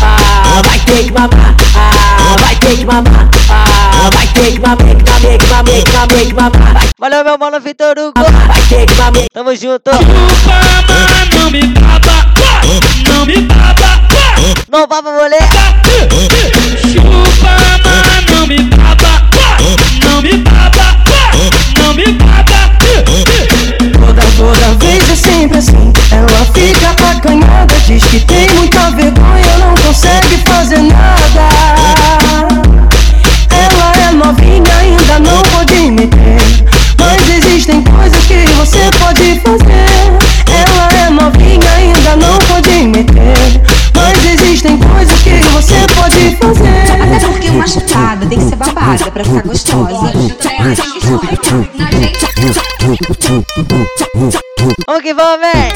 Ah, 0.02 0.62
vai 0.64 0.78
ter 0.80 1.04
que 1.04 1.12
mamar. 1.12 1.54
Ah, 1.76 2.36
vai 2.40 2.54
ter 2.56 2.76
que 2.76 2.84
mamar. 2.84 3.28
Ah, 3.50 4.10
vai 4.12 4.26
ter 4.28 4.52
que 4.52 4.60
mamar, 4.60 4.76
que 4.78 5.10
mamar, 5.10 5.38
que 5.38 5.46
mamar, 5.48 5.64
que 5.64 5.92
mamar, 5.92 6.08
que 6.26 6.34
mamar. 6.34 6.74
Vai, 6.74 6.88
Valeu, 6.98 7.24
meu 7.24 7.38
mano 7.38 7.60
Vitor 7.60 7.96
Hugo. 7.98 8.12
vai 8.46 8.60
ter 8.68 8.86
que 8.86 8.94
mamar. 8.94 9.24
Tamo 9.32 9.54
junto. 9.56 9.90
Não 9.90 11.50
me 11.50 11.66
baba, 11.66 12.24
não 13.10 13.26
me 13.26 13.40
baba, 13.42 14.00
Não 14.70 14.86
vá, 14.86 15.02
moleque. 15.02 15.44
chupa, 16.92 17.03
Diz 27.94 28.02
que 28.06 28.18
tem 28.18 28.50
muita 28.56 28.90
vergonha, 28.90 29.56
não 29.60 29.72
consegue 29.86 30.36
fazer 30.38 30.78
nada. 30.78 31.48
Ela 33.50 34.08
é 34.08 34.10
novinha, 34.10 34.76
ainda 34.80 35.20
não 35.20 35.40
pode 35.42 35.92
meter. 35.92 36.42
Mas 36.98 37.36
existem 37.36 37.84
coisas 37.84 38.24
que 38.24 38.46
você 38.56 38.90
pode 38.98 39.40
fazer. 39.42 40.10
Ela 40.50 41.06
é 41.06 41.08
novinha, 41.08 41.70
ainda 41.76 42.16
não 42.16 42.36
pode 42.38 42.68
meter. 42.68 43.62
Mas 43.94 44.24
existem 44.24 44.76
coisas 44.76 45.22
que 45.22 45.38
você 45.52 45.86
pode 45.94 46.36
fazer 46.40 46.63
tem 48.34 48.38
que 48.38 48.50
ser 48.50 48.56
babada 48.56 49.10
pra 49.10 49.24
ficar 49.24 49.42
gostosa. 49.42 50.12
Vamos 54.86 55.02
que 55.02 55.14
vem! 55.14 55.72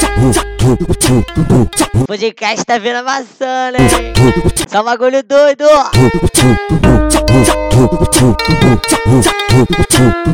O 1.95 2.07
podcast 2.07 2.65
tá 2.65 2.79
vindo 2.79 2.97
amassando, 2.97 3.79
hein? 3.79 4.13
Só 4.69 4.81
um 4.81 4.85
bagulho 4.85 5.23
doido! 5.23 5.65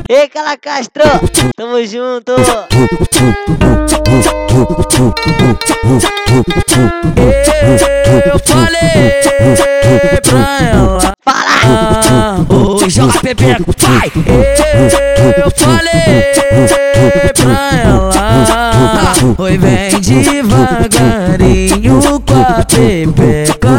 Ei, 0.08 0.28
Cala 0.28 0.56
Castro! 0.56 1.04
Tamo 1.56 1.84
junto! 1.84 2.32
Eu 8.26 8.38
falei 8.38 9.33
JPP 13.34 13.94
vai! 13.94 14.10
Eu 15.36 15.50
falei 15.56 16.32
pra 17.34 17.70
ela. 17.82 18.10
Oi, 19.38 19.58
vem 19.58 20.00
devagarinho 20.00 22.00
com 22.20 22.34
a 22.34 22.64
pepeca. 22.64 23.78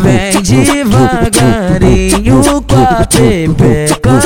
Vem 0.00 0.42
devagarinho 0.42 2.42
com 2.42 2.76
a 2.76 3.06
pepeca. 3.06 4.20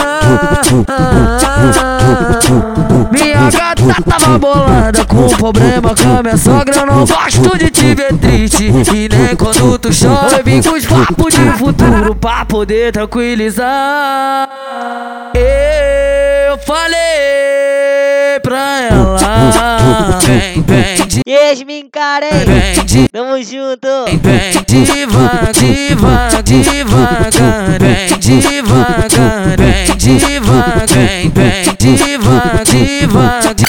Gata 3.88 4.02
tava 4.02 4.38
bolada 4.38 5.04
com 5.06 5.26
problema 5.28 5.94
com 5.94 6.18
a 6.18 6.22
minha 6.22 6.36
sogra. 6.36 6.76
Eu 6.76 6.86
não 6.86 7.06
gosto 7.06 7.58
de 7.58 7.70
te 7.70 7.94
ver 7.94 8.12
triste. 8.18 8.66
E 8.66 9.08
nem 9.08 9.34
quando 9.34 9.78
tu 9.78 9.88
chora. 9.88 10.36
Eu 10.36 10.44
vim 10.44 10.62
com 10.62 10.76
os 10.76 10.84
papos 10.84 11.34
de 11.34 11.50
futuro 11.52 12.14
pra 12.14 12.44
poder 12.44 12.92
tranquilizar. 12.92 14.48
Eu 15.34 16.58
falei 16.66 18.38
pra 18.42 18.80
ela. 18.82 19.18
Vem, 20.20 20.62
vem, 20.62 21.88
Karen! 21.90 22.44
vem, 22.44 22.84
de, 22.84 23.08
Tamo 23.08 23.42
junto! 23.42 23.88
Vem 24.22 24.62
devagar, 24.66 25.52
devagar, 25.52 26.42
devagar, 26.42 27.78
vem 27.80 28.18
devagar, 28.18 29.56
vem 29.56 29.96
devagar, 29.96 30.86
vem, 30.86 31.30
vem 31.30 31.74
devagar, 31.78 32.64
devagar. 32.64 33.67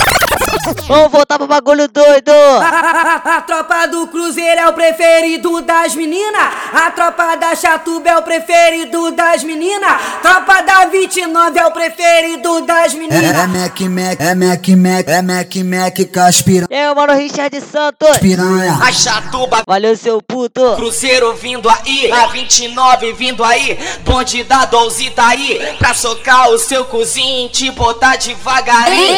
Vamos 0.88 1.12
voltar 1.12 1.38
pro 1.38 1.48
bagulho 1.48 1.88
doido! 1.88 2.32
A 2.62 3.42
tropa 3.42 3.88
do 3.88 4.08
Cruzeiro 4.08 4.62
é 4.62 4.68
o 4.70 4.74
preferido 4.74 5.62
das 5.62 5.96
meninas. 5.96 6.44
A 6.74 6.92
tropa 6.92 7.36
da 7.36 7.56
Chatuba 7.56 8.10
é 8.10 8.18
o 8.18 8.22
preferido 8.22 9.12
das 9.12 9.44
meninas. 9.44 9.92
Tropa 10.22 10.62
da 10.62 10.86
29 10.86 11.60
é 11.60 11.66
o 11.66 11.72
preferido 11.72 12.62
das 12.62 12.94
meninas. 12.94 13.24
É 13.24 13.48
Mac 13.48 13.80
Mac, 13.82 14.20
é 14.20 14.36
Mac 14.36 14.68
Mac, 14.70 15.08
é 15.08 15.22
Mac 15.22 15.56
Mac 15.56 16.12
Caspira, 16.12 16.68
Eu, 16.70 16.96
mano, 16.96 17.14
Richard 17.14 17.60
Santos! 17.62 18.18
piranha. 18.20 18.78
A 18.82 18.92
Chatuba, 18.92 19.64
Valeu, 19.68 19.96
seu 19.96 20.22
puto! 20.22 20.76
Cruzeiro 20.76 21.34
vindo 21.36 21.70
aí, 21.70 22.12
a 22.12 22.28
29 22.28 23.14
vindo 23.14 23.44
aí, 23.44 23.78
bonde 24.04 24.44
da 24.44 24.66
12 24.66 25.10
tá 25.12 25.30
aí, 25.30 25.76
pra 25.78 25.94
socar 25.94 26.50
o 26.50 26.58
seu 26.60 26.86
cozinho 26.86 27.48
e 27.48 27.50
te 27.50 27.72
botar 27.72 28.18
devagarinho. 28.18 29.18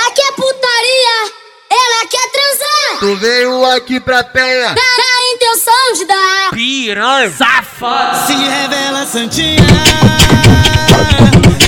Ela 0.00 0.10
quer 0.12 0.32
putaria, 0.80 1.32
ela 1.70 2.06
quer 2.08 2.30
transar. 2.30 2.98
Tu 3.00 3.16
veio 3.16 3.64
aqui 3.66 4.00
pra 4.00 4.24
penha. 4.24 4.68
Na, 4.68 4.74
na 4.74 5.34
intenção 5.34 5.92
de 5.94 6.04
dar. 6.06 6.50
Piranha, 6.52 7.30
safado. 7.30 8.26
Se 8.26 8.34
revela 8.34 9.06
santinha, 9.06 9.62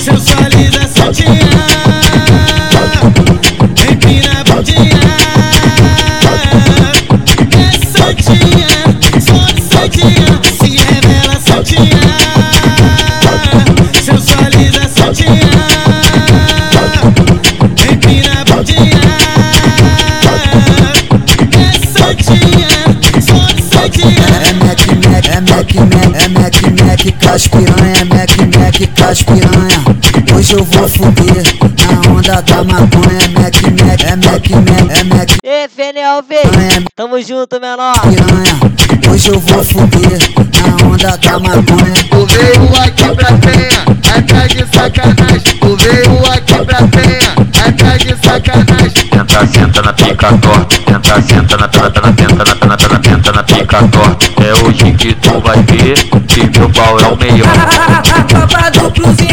sensualiza 0.03 0.87
santinha, 0.87 1.49
empina 3.91 4.41
a 4.41 4.43
bundinha, 4.43 4.99
é 7.59 7.71
santinha, 7.97 8.67
só 9.21 9.77
santinha, 9.77 10.41
se 10.59 10.69
revela 10.77 11.39
santinha, 11.39 11.92
Mac 24.73 24.87
Mac, 24.87 25.25
é 25.27 25.39
Mac 25.39 25.75
Mac, 25.75 26.15
é 26.15 26.27
Mac 26.29 26.55
Mac 26.81 27.21
Caspiranha, 27.21 27.95
é 27.95 28.05
Mac 28.05 28.31
Mac 28.57 28.75
Caspiranha. 28.95 29.83
Hoje 30.35 30.53
eu 30.53 30.63
vou 30.63 30.89
fuder 30.89 31.43
na 31.61 32.11
onda 32.11 32.41
da 32.41 32.63
maconha. 32.63 33.19
É 33.21 33.27
Mac 33.27 33.55
Mac, 33.61 34.01
é 34.01 34.15
Mac 34.15 34.49
Mac, 34.49 34.89
é 34.89 35.03
Mac 35.03 35.29
Ei, 35.43 35.67
Fenelve! 35.67 36.37
Tamo 36.95 37.21
junto, 37.21 37.61
menor! 37.61 37.93
piranha. 38.01 39.11
Hoje 39.11 39.29
eu 39.29 39.39
vou 39.39 39.63
fuder 39.63 40.17
na 40.59 40.87
onda 40.87 41.17
da 41.17 41.39
maconha. 41.39 41.93
Tu 42.09 42.25
veio 42.25 42.81
aqui 42.81 43.15
pra 43.15 43.31
penha, 43.37 43.85
é 44.11 44.21
tá 44.21 44.47
de 44.47 44.65
sacanagem. 44.75 45.59
Tu 45.59 45.77
veio 45.77 46.31
aqui 46.31 46.65
pra 46.65 46.87
penha, 46.87 47.35
é 47.63 47.71
tá 47.73 47.97
de 47.97 48.15
sacanagem. 48.25 49.09
Tenta, 49.11 49.45
senta 49.45 49.81
na 49.83 49.93
pica 49.93 50.37
torta. 50.39 50.77
Tenta, 50.83 51.21
senta 51.21 51.57
na 51.57 51.67
tenta, 51.67 52.01
na 52.01 52.11
tenta, 52.11 52.43
na 52.43 52.55
tenta, 52.55 52.87
na 52.89 52.99
tenta, 52.99 53.31
na 53.31 53.43
pica 53.43 53.87
torta. 53.87 54.42
Que 55.03 55.13
tu 55.15 55.37
vai 55.41 55.61
ver 55.63 55.95
que 56.29 56.57
meu 56.57 56.69
pau 56.69 56.97
é 56.97 57.07
o 57.07 57.17
melhor. 57.17 57.49
A 58.15 58.23
tropa 58.23 58.71
do 58.71 58.89
Cruzeiro 58.91 59.32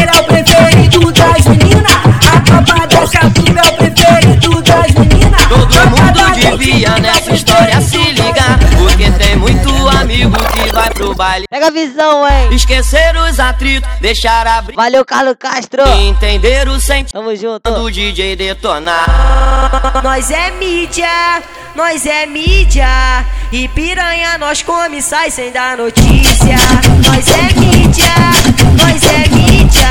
baile. 11.15 11.47
Pega 11.51 11.67
a 11.69 11.71
visão, 11.71 12.27
hein? 12.29 12.53
Esquecer 12.53 13.15
os 13.17 13.39
atritos, 13.41 13.89
deixar 14.01 14.47
abrir. 14.47 14.75
Valeu, 14.77 15.05
Carlos 15.05 15.35
Castro! 15.39 15.83
Entender 15.99 16.69
o 16.69 16.81
sentimento 16.81 17.13
Tamo 17.13 17.37
junto! 17.37 17.71
do 17.71 17.91
DJ 17.91 18.37
detonar. 18.37 19.07
Nós 20.03 20.31
é 20.31 20.51
mídia, 20.53 21.43
nós 21.75 22.07
é 22.07 22.27
mídia. 22.27 22.87
E 23.53 23.67
piranha 23.69 24.39
nós 24.39 24.63
come 24.63 24.99
e 24.99 25.03
sai 25.03 25.31
sem 25.31 25.51
dar 25.51 25.77
notícia. 25.77 26.57
Nós 27.05 27.27
é 27.29 27.61
mídia, 27.61 28.15
nós 28.79 29.03
é 29.05 29.29
mídia. 29.29 29.91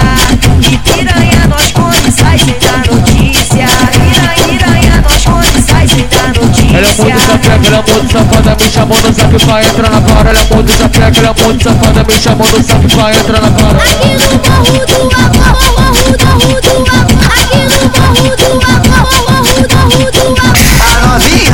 E 0.71 0.77
piranha 0.77 1.47
nós 1.47 1.71
come 1.71 2.07
e 2.07 2.11
sai 2.11 2.37
sem 2.37 2.57
dar 2.59 2.85
notícia. 2.93 3.65
Piranha, 3.91 4.57
piranha 4.57 5.01
nós 5.01 5.25
come 5.25 5.58
Ela 6.71 6.87
é 6.87 6.93
muito 6.93 7.19
safada, 7.19 7.67
ela 7.67 7.77
é 7.77 7.91
muito 7.91 8.11
safada, 8.11 8.55
me 8.55 8.69
chamou 8.71 8.97
no 9.01 9.11
zap 9.11 9.33
pra 9.45 9.63
entrar 9.63 9.89
na 9.89 10.01
cara. 10.01 10.29
Ela 10.29 10.39
é 10.39 10.43
muito 10.53 10.71
safada, 10.71 11.19
ela 11.19 11.29
é 11.29 11.43
muito 11.43 11.63
safada, 11.63 12.03
me 12.03 12.13
chamou 12.13 12.47
no 12.47 12.61
zap 12.63 12.87
pra 12.87 13.11
entrar 13.15 13.41
na 13.41 13.51
cara. 13.51 13.77
Aqui 13.79 13.95
no 13.95 14.37
morro 14.45 14.85
do 14.85 15.15
amor, 15.15 15.57
morro 15.89 16.61
do 16.61 16.75
amor. 16.75 17.09
Aqui 17.25 17.59
no 17.59 17.99
morro 17.99 18.35
do 18.37 18.45
amor, 18.53 18.78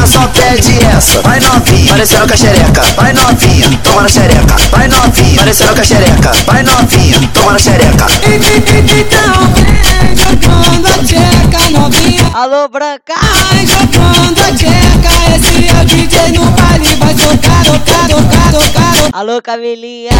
só 0.08 0.28
pede 0.28 0.78
essa. 0.86 1.22
Vai 1.22 1.40
novinha, 1.40 1.94
parecendo 1.94 2.28
com 2.28 2.34
a 2.34 2.38
xereca. 2.38 2.82
Vai 2.96 3.14
novinha, 3.14 3.80
toma 3.84 4.02
na 4.04 4.10
xereca. 4.10 4.56
Vai 4.72 4.88
novinha, 4.88 5.40
parecendo 5.40 5.74
com 5.74 5.82
a 5.82 5.84
xereca. 5.84 6.32
Vai 6.46 6.64
novinha, 6.64 7.20
toma 7.34 7.52
na 7.54 7.60
xereca. 7.60 8.06
Então 8.26 9.54
vem 10.02 10.16
jogando 10.16 10.88
a 10.88 11.04
tcheca 11.04 11.70
novinha. 11.72 12.32
Alô, 12.34 12.68
Branca! 12.68 13.14
Vai 13.50 13.66
jogando 13.66 14.40
a 14.40 14.54
tcheca. 14.54 15.10
Esse 15.36 15.68
é 15.68 15.82
o 15.82 15.86
DJ 15.86 16.38
no 16.38 16.46
baile. 16.52 16.88
Vai 16.98 17.14
tocar, 17.16 17.64
tocar, 17.66 18.08
tocar, 18.08 18.52
tocar. 18.52 19.10
Alô, 19.14 19.42
Camilinha! 19.42 20.12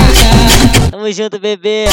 Tamo 0.92 1.12
junto, 1.12 1.40
bebê! 1.40 1.86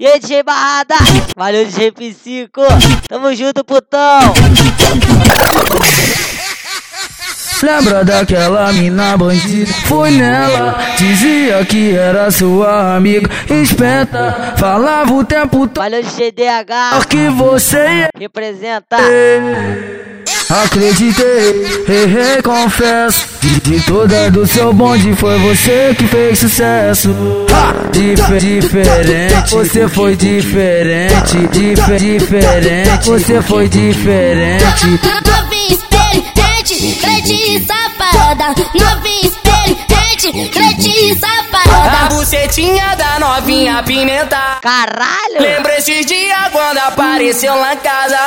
E 0.00 0.06
aí, 0.06 0.18
DJ 0.18 0.42
Barrada? 0.42 0.94
Valeu, 1.36 1.66
DJ 1.66 1.92
Psico! 1.92 2.62
Tamo 3.06 3.34
junto, 3.34 3.62
putão! 3.62 4.32
Lembra 7.62 8.02
daquela 8.02 8.72
mina 8.72 9.14
bandida? 9.18 9.70
Fui 9.84 10.10
nela, 10.12 10.78
dizia 10.96 11.62
que 11.66 11.94
era 11.94 12.30
sua 12.30 12.96
amiga. 12.96 13.28
Espenta, 13.50 14.54
falava 14.56 15.12
o 15.12 15.22
tempo 15.22 15.68
todo 15.68 15.82
Valeu, 15.82 16.02
DJ 16.02 16.32
DH! 16.32 17.06
que 17.06 17.28
você 17.28 18.08
Representa! 18.18 18.96
Acreditei, 20.50 21.64
errei, 21.88 22.42
confesso. 22.42 23.24
De, 23.40 23.60
de 23.60 23.80
todas 23.86 24.30
do 24.32 24.46
seu 24.46 24.72
bonde 24.72 25.14
foi 25.14 25.38
você 25.38 25.94
que 25.96 26.06
fez 26.06 26.38
sucesso. 26.40 27.08
Dife- 27.92 28.38
diferente, 28.38 29.50
você 29.54 29.88
foi 29.88 30.16
diferente. 30.16 31.36
Dife- 31.52 31.96
diferente, 31.98 33.06
você 33.06 33.40
foi 33.42 33.68
diferente. 33.68 34.86
Novinha, 35.24 35.68
espelho, 35.70 36.24
crente 37.00 37.64
safada, 37.66 38.46
novinha 38.74 39.30
experiente, 39.30 40.50
crente 40.50 41.12
A 41.22 41.26
safada. 41.26 42.14
bucetinha 42.14 42.96
da 43.10 43.18
novinha 43.18 43.82
pimenta. 43.82 44.36
Caralho! 44.62 45.40
Lembra 45.40 45.76
esses 45.78 46.06
dias 46.06 46.48
quando 46.52 46.78
apareceu 46.78 47.54
lá 47.54 47.74
em 47.74 47.78
casa? 47.78 48.18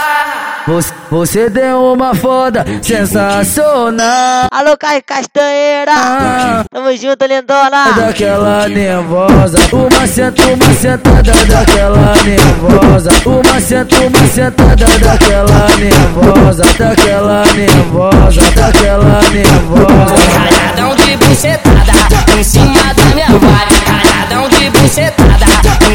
Você, 0.67 0.93
você 1.09 1.49
deu 1.49 1.93
uma 1.93 2.13
foda 2.13 2.65
sensacional. 2.81 4.47
Alô, 4.51 4.77
Caio 4.77 5.01
Castanheira! 5.05 6.65
Tamo 6.69 6.95
junto, 6.97 7.25
lindona! 7.25 7.93
Daquela 7.95 8.67
nervosa, 8.67 9.57
uma 9.71 10.07
senta, 10.07 10.43
uma 10.47 10.73
sentada 10.73 11.31
daquela 11.45 12.15
nervosa, 12.23 13.09
uma 13.25 13.61
senta, 13.61 13.95
uma 14.01 14.27
sentada 14.27 14.85
daquela 14.99 15.67
nervosa, 15.77 16.63
daquela 16.77 17.43
nervosa, 17.53 18.41
daquela 18.55 19.21
nervosa. 19.31 19.52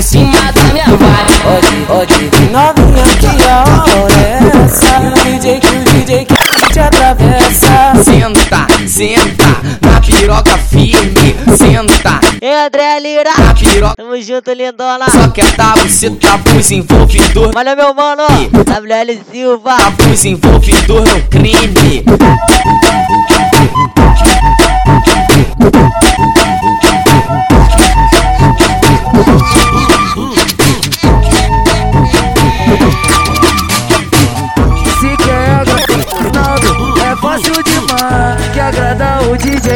Cima 0.08 0.50
da 0.52 0.62
minha 0.72 0.86
vibe. 0.86 1.02
Ode, 1.44 1.92
ode, 1.92 2.30
novinha 2.50 3.04
que 3.20 3.26
a 3.46 3.62
hora 3.62 4.14
é 4.16 4.64
essa? 4.64 5.00
DJ 5.22 5.60
que 5.60 5.76
o 5.76 5.84
DJ 5.84 6.24
que 6.24 6.72
te 6.72 6.80
atravessa. 6.80 7.92
Senta, 8.02 8.66
senta, 8.86 9.60
na 9.82 10.00
piroca 10.00 10.56
firme. 10.56 11.36
Senta, 11.54 12.20
Ei, 12.40 12.54
André 12.54 13.00
Lira! 13.00 13.30
na 13.38 13.52
piroca. 13.52 13.96
Tamo 13.96 14.18
junto, 14.22 14.50
lindona! 14.52 15.04
Só 15.10 15.30
dar 15.58 15.76
você 15.76 16.10
tá 16.10 16.38
pros 16.38 16.70
envolvidor. 16.70 17.52
Olha 17.54 17.76
meu 17.76 17.92
mano! 17.92 18.24
WL 18.50 19.20
Silva! 19.30 19.76
Tá 19.76 19.90
pros 19.90 20.24
envolvidor 20.24 21.02
no 21.02 21.22
crime. 21.28 22.04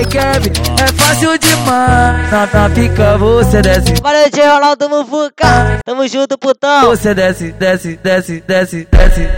DJ 0.03 0.07
Kevin, 0.07 0.51
é 0.83 0.87
fácil 0.88 1.38
demais. 1.38 2.31
Na, 2.31 2.47
na 2.47 2.71
pica 2.71 3.17
você 3.19 3.62
desce, 3.62 3.95
Valeu, 4.03 4.31
DJ 4.31 4.47
Ronaldo 4.47 4.88
Mufuca! 4.88 5.81
Tamo 5.85 6.07
junto, 6.09 6.37
putão! 6.38 6.87
você 6.87 7.15
desce, 7.15 7.53
desce, 7.53 7.97
desce, 8.03 8.43
desce, 8.47 8.88
desce. 8.91 9.29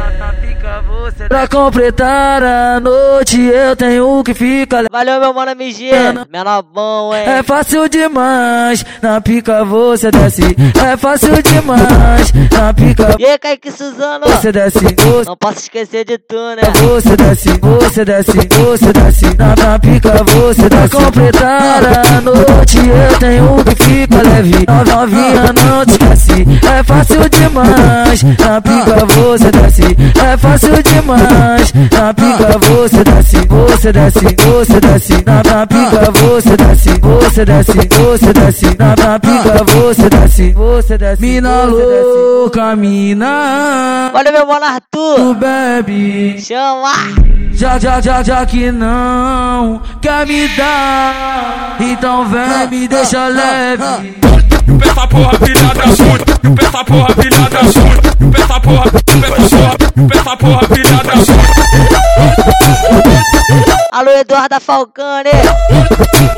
Pra 1.29 1.47
completar 1.49 2.43
a 2.43 2.81
noite 2.81 3.41
eu 3.41 3.77
tenho 3.77 4.23
que 4.25 4.33
ficar. 4.35 4.85
Valeu, 4.91 5.21
meu 5.21 5.35
mano 5.35 5.51
MG! 5.53 5.91
Menor 6.31 6.63
bom, 6.63 7.15
hein? 7.15 7.23
É 7.27 7.43
fácil 7.43 7.89
demais, 7.89 8.85
na 9.03 9.21
pica 9.21 9.65
você 9.65 10.11
desce. 10.11 10.43
É 10.87 10.97
fácil 10.97 11.31
demais, 11.43 12.33
na 12.53 12.73
pica 12.73 13.17
E 13.19 13.27
aí, 13.27 13.39
Kaique 13.39 13.71
Suzano? 13.71 14.27
você 14.27 14.53
desce. 14.53 14.79
Você 14.79 15.25
Não 15.29 15.37
posso 15.37 15.59
esquecer 15.59 16.05
de 16.05 16.19
tu, 16.19 16.37
né? 16.57 16.63
Você 16.83 17.17
desce, 17.17 17.49
você 17.61 18.05
desce, 18.05 18.33
você 18.33 18.93
desce 18.93 19.25
Na, 19.37 19.55
na 19.57 19.79
pica 19.79 20.11
você 20.25 20.69
desce 20.69 20.89
Pra 20.89 21.05
completar 21.05 21.83
a 22.17 22.21
noite 22.21 22.79
eu 22.79 23.19
tenho 23.19 23.65
que 23.65 23.85
ficar 23.85 24.23
leve 24.23 24.65
No- 24.67 24.95
Novinha 24.95 25.53
não 25.53 25.85
te 25.85 25.91
esquece 25.93 26.45
É 26.67 26.83
fácil 26.83 27.29
demais 27.29 28.23
Na 28.23 28.61
pica 28.61 29.07
você 29.07 29.51
desce. 29.51 29.83
É 30.25 30.37
fácil 30.37 30.83
demais 30.83 31.73
Na 31.73 32.15
pica 32.15 32.59
você 32.59 33.05
desce 33.05 33.37
Você 33.49 33.93
desce, 33.93 34.21
você 34.21 34.81
desce. 34.81 35.25
Na, 35.25 35.43
na 35.43 35.67
pica 35.67 36.11
você 36.13 36.57
desce 36.57 37.01
Você 37.01 37.45
desce, 37.45 37.73
você 37.73 38.33
desce. 38.33 38.77
Na, 38.79 38.95
na 38.97 39.19
pica 39.19 39.65
você 39.65 40.09
desce 40.09 40.53
Você 40.53 40.99
desce 40.99 41.23
Mina 41.23 41.65
louca, 41.65 42.77
mina. 42.77 44.11
Olha 44.15 44.33
meu 44.33 44.47
mano 44.47 44.65
Arthur! 44.65 45.17
Tu 45.17 45.35
bebe. 45.35 46.41
Chama! 46.41 46.93
já, 47.55 47.79
já, 47.79 48.01
já, 48.01 48.23
já 48.23 48.47
que 48.47 48.71
não 48.71 49.81
quer 50.01 50.27
me 50.27 50.49
dar, 50.49 51.77
então 51.81 52.27
vem 52.27 52.69
me 52.71 52.89
deixa 52.89 53.29
leve. 53.29 53.85
Peça 54.85 55.07
porra, 55.09 55.33
filha 55.39 55.63
da 55.75 55.85
puta. 55.85 56.35
Peça 56.55 56.85
porra, 56.85 57.09
filha 57.15 57.41
da 57.49 57.61
puta. 57.65 58.15
Peça 58.33 58.61
porra, 58.61 58.85
peça 58.93 59.37
porra, 59.49 59.77
peça 60.09 60.37
porra, 60.37 60.61
filha 60.69 60.93
da 60.93 61.13
puta. 61.15 61.33
Alô, 63.93 64.11
Eduarda 64.11 64.61
Falcone! 64.61 65.31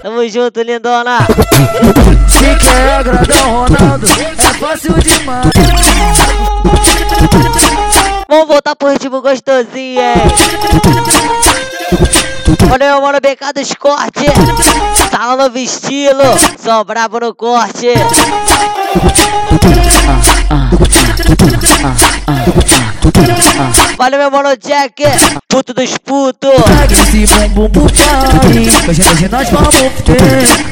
Tamo 0.03 0.29
junto, 0.29 0.63
lindona! 0.63 1.19
Se 2.29 2.55
quer 2.57 2.93
agradar 2.99 3.49
o 3.49 3.65
Ronaldo, 3.65 4.07
é 4.07 4.55
fácil 4.55 4.95
demais. 4.95 5.51
Vamos 8.29 8.49
voltar 8.49 8.77
pro 8.77 8.91
ritmo 8.91 9.21
gostosinho, 9.23 10.01
hein? 10.01 10.15
Olha 12.71 12.87
meu 12.93 13.01
mano 13.03 13.19
BK 13.21 13.53
dos 13.55 13.75
cortes. 13.75 14.33
Tá 15.11 15.31
no 15.31 15.37
novo 15.37 15.59
estilo. 15.59 16.23
Só 16.63 16.83
brabo 16.85 17.21
no 17.21 17.35
corte. 17.35 17.89
Valeu 23.97 24.19
meu 24.19 24.31
mano 24.31 24.57
Jack. 24.57 25.03
Puto 25.49 25.73
dos 25.75 25.97
putos. 25.99 26.51
Pega 26.51 26.93
esse 26.93 27.27
bumbum 27.27 27.69
pro 27.71 27.85
pai, 27.85 28.89
hoje, 28.89 29.03
hoje 29.03 29.29
nós 29.31 29.49
vamos 29.51 29.75
ter. 29.75 29.87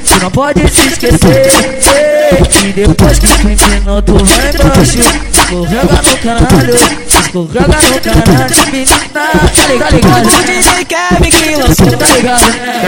Tu 0.07 0.20
não 0.22 0.31
pode 0.31 0.68
se 0.68 0.87
esquecer. 0.88 1.81
ei, 1.94 2.68
E 2.68 2.72
depois 2.72 3.18
que 3.18 3.27
tu 3.27 3.48
empinou, 3.48 4.03
tu 4.03 4.14
vai 4.14 4.50
embaixo. 4.50 4.98
Escorrega 5.33 6.03
no 6.03 6.16
caralho, 6.18 6.74
escorrega 7.09 7.66
no 7.66 8.00
caralho. 8.00 8.55
Menina, 8.66 8.96
tá 9.12 9.66
ligado? 9.68 9.90
Tá 9.90 10.77
ligado? 10.79 11.04
Kevin 11.09 11.31
que 11.31 11.55
lançou. 11.57 11.97
Tá 11.97 12.07
ligado? 12.07 12.40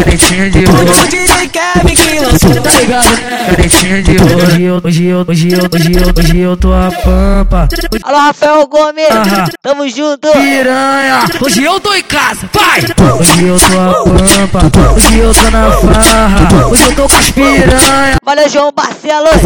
Canetinha 0.05 0.51
de 0.51 0.59
ouro. 0.59 0.93
O 0.93 1.09
DJ 1.09 1.49
Kevin 1.49 1.95
que 1.95 2.21
lançou. 2.21 2.63
Tá 2.63 2.71
ligado? 2.81 3.09
Canetinha 3.57 4.03
de 4.03 4.11
ouro. 4.11 4.37
Hoje 4.47 4.63
eu, 4.63 4.81
hoje 4.85 5.07
eu, 5.07 5.25
hoje 5.29 5.49
eu, 5.53 5.59
hoje 5.73 5.93
eu, 5.93 6.13
hoje 6.19 6.39
eu 6.39 6.57
tô 6.57 6.73
a 6.73 6.91
pampa. 6.91 7.69
Alô, 8.03 8.19
Rafael 8.19 8.67
Gomes. 8.67 9.11
Aham. 9.11 9.47
Tamo 9.63 9.89
junto. 9.89 10.29
Piranha, 10.33 11.25
hoje 11.41 11.65
eu 11.65 11.81
tô 11.81 11.93
em 11.95 12.03
casa, 12.03 12.49
vai! 12.53 12.81
Hoje 12.81 13.45
eu 13.47 13.59
tô 13.59 13.81
a 13.81 14.49
pampa, 14.49 14.93
hoje 14.93 15.19
eu 15.19 15.35
tô 15.35 15.51
na 15.51 15.71
farra, 15.73 16.67
hoje 16.69 16.83
eu 16.85 16.95
tô 16.95 17.09
com 17.09 17.17
as 17.17 17.31
piranha. 17.31 18.17
Valeu, 18.25 18.49
João 18.49 18.73
Barcelos. 18.73 19.43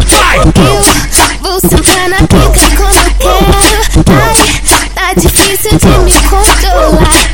Eu 0.57 1.43
vou 1.43 1.61
sentar 1.61 2.09
na 2.09 2.19
pica 2.19 2.61
como 2.77 3.01
eu 3.01 3.15
quero. 3.19 4.21
Ai, 4.21 4.91
tá 4.95 5.15
difícil 5.15 5.79
de 5.79 5.87
me 5.87 6.13
controlar. 6.29 7.31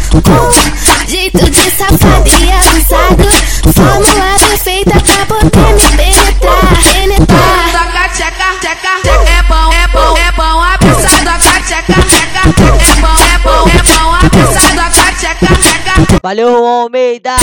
Valeu, 16.26 16.66
Almeida. 16.66 17.36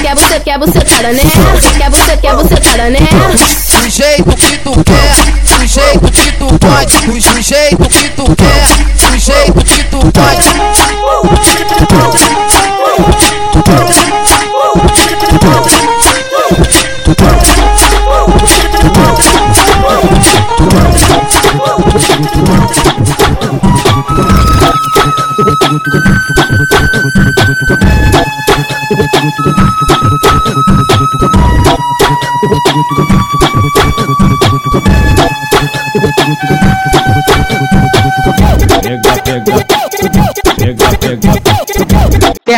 Quer 0.00 0.14
você, 0.14 0.40
quer 0.40 0.58
você 0.58 0.80
tada 0.80 1.12
nela? 1.12 1.28
Quer 1.76 1.90
você, 1.90 2.16
quer 2.16 2.34
você 2.34 2.56
tada 2.56 2.88
nela? 2.88 3.28
Do 3.28 3.90
jeito 3.90 4.36
que 4.36 4.56
tu 4.56 4.72
quer, 4.84 5.16
do 5.44 5.66
jeito 5.66 6.10
que 6.10 6.32
tu 6.32 6.46
pode, 6.58 7.06
do 7.06 7.20
jeito 7.42 7.88
que 7.90 8.08
tu 8.08 8.24
quer, 8.36 8.68
do 8.96 9.18
jeito 9.18 9.62
que 9.62 9.84
tu 9.84 9.98
pode. 9.98 10.48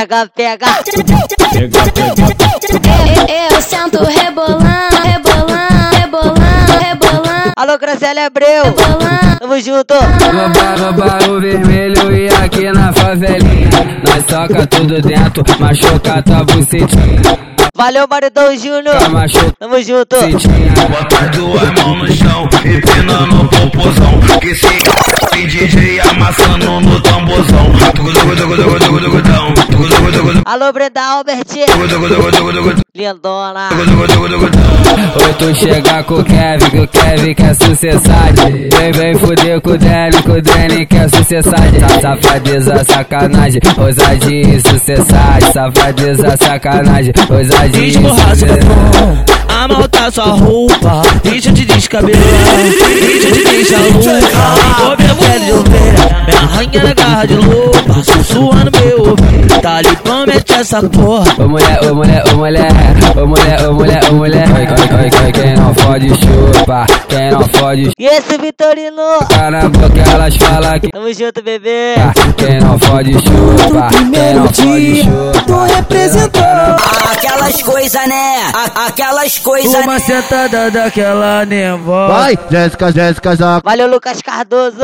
Pega, 0.07 0.29
Pega, 0.29 0.29
pega. 0.35 0.67
pega, 1.53 1.93
pega. 1.93 2.93
Eu, 3.29 3.57
eu 3.57 3.61
sento 3.63 4.03
rebolando, 4.05 4.65
rebolando, 5.05 5.97
rebolando, 5.97 6.73
rebolando. 6.81 7.53
Alô, 7.57 7.79
Graciela 7.79 8.27
Abreu. 8.27 8.75
Tamo 9.39 9.61
junto. 9.61 9.95
Roubar, 9.95 10.79
roubar 10.79 11.31
o 11.31 11.41
vermelho 11.41 12.17
e 12.17 12.29
aqui 12.29 12.71
na 12.73 12.93
favelinha 12.93 13.69
Nós 14.07 14.25
soca 14.29 14.67
tudo 14.67 15.01
dentro, 15.03 15.43
machuca 15.59 16.23
tua 16.23 16.45
bucetinha 16.45 17.21
Valeu, 17.75 18.07
Maridão 18.09 18.57
Júnior. 18.57 18.97
Tamo 19.59 19.83
junto. 19.83 20.17
Bota 20.17 21.29
duas 21.37 21.71
mãos 21.81 21.99
no 21.99 22.15
chão, 22.15 22.49
empinando 22.65 23.43
o 23.43 23.49
popozão. 23.49 24.21
Que 24.41 24.55
se 24.55 24.69
tem 25.31 25.47
DJ 25.47 26.01
amassando 26.01 26.81
no 26.81 27.01
tamborzão. 27.01 27.73
Alô, 30.45 30.73
Brenda 30.73 31.01
Albert. 31.03 31.45
Lindona. 32.95 33.69
Oi, 35.25 35.33
tu 35.39 35.55
chega 35.55 36.03
com 36.03 36.15
o 36.17 36.25
Kevin, 36.25 36.71
que 36.71 36.79
o 36.81 36.89
Kevin 36.89 37.35
quer 37.35 37.55
sucessade. 37.55 38.69
Vem, 38.77 38.93
vem 38.93 39.15
fuder 39.15 39.61
com 39.63 39.71
o 39.71 39.79
Dani, 39.79 40.23
que 40.23 40.31
o 40.31 40.43
Dani 40.43 40.87
quer 40.87 41.09
sucessade. 41.11 41.81
Sa- 41.81 42.01
Safadeza, 42.17 42.85
sacanagem, 42.85 43.61
ousadia 43.79 44.43
e 44.57 44.61
sucessade. 44.61 45.53
Safadeza, 45.53 46.37
sacanagem, 46.37 47.13
ousadia 47.31 47.87
e 47.87 47.93
sucessade. 47.93 48.45
Amalta 49.49 50.11
sua 50.11 50.25
roupa, 50.25 51.03
deixa 51.23 51.53
de 51.53 51.65
descabelar, 51.65 52.19
deixa 53.01 53.31
de 53.31 53.45
deixar 53.45 53.79
louca. 53.81 54.21
Tô 54.77 54.97
minha 55.03 55.15
pele 55.15 55.45
de 55.45 55.53
ovelha, 55.53 56.25
minha 56.27 56.41
rainha 56.47 56.83
na 56.83 56.95
garra 56.95 57.25
de 57.27 57.35
loupa, 57.37 58.03
sussurrando 58.03 58.71
meu 58.77 58.82
lhe 59.83 59.97
promete 60.03 60.53
essa 60.55 60.83
porra. 60.83 61.33
Ô 61.39 61.49
mulher, 61.49 61.79
ô 61.85 61.95
mulher, 61.95 62.23
ô 62.33 62.37
mulher, 62.37 62.69
ô 63.17 63.27
mulher, 63.27 63.67
ô 63.67 63.75
mulher, 63.75 64.01
ô 64.11 64.15
mulher. 64.15 64.45
Quem 65.33 65.57
não 65.73 65.85
fode 65.85 66.09
chupa, 66.09 66.87
quem 67.09 67.31
não 67.31 67.49
fode 67.49 67.91
E 67.99 68.07
esse 68.07 68.37
Vitorino? 68.37 69.03
na 69.51 69.69
boca 69.69 70.01
elas 70.13 70.37
falam 70.37 70.79
que 70.81 70.91
Tamo 70.91 71.13
junto, 71.15 71.43
bebê. 71.43 71.95
quem 72.37 72.61
não 72.61 72.79
fode 72.79 73.13
chupa, 73.15 73.89
quem 74.13 74.35
não 74.35 74.49
fode 74.49 75.03
chupa. 75.03 75.43
Tô 75.47 75.63
representando 75.63 76.77
Aquelas 77.13 77.63
coisas, 77.63 78.07
né? 78.09 78.51
Aquelas 78.87 79.39
coisas. 79.39 79.75
uma 79.85 79.99
sentada 79.99 80.71
daquela 80.71 81.45
nevoa. 81.47 82.09
Vai, 82.09 82.39
Jéssica, 82.51 82.93
Jéssica, 82.93 83.37
Zaca. 83.37 83.63
Valeu, 83.65 83.89
Lucas 83.89 84.21
Cardoso. 84.23 84.77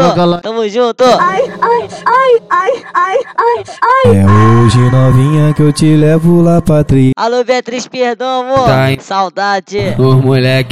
Tamo 0.43 0.69
junto. 0.69 1.05
Ai, 1.05 1.43
ai, 1.61 1.89
ai, 2.07 2.43
ai, 2.51 2.71
ai, 2.95 3.19
ai, 3.37 3.65
ai. 3.83 4.17
É 4.17 4.25
hoje, 4.27 4.79
novinha, 4.91 5.53
que 5.55 5.63
eu 5.63 5.73
te 5.73 5.95
levo 5.97 6.41
lá 6.43 6.61
pra 6.63 6.83
tri. 6.85 7.11
Alô, 7.17 7.45
Beatriz 7.45 7.87
Perdão, 7.87 8.43
amor. 8.43 8.67
Tá? 8.67 8.87
Saudade. 9.01 9.79
Os 9.99 10.25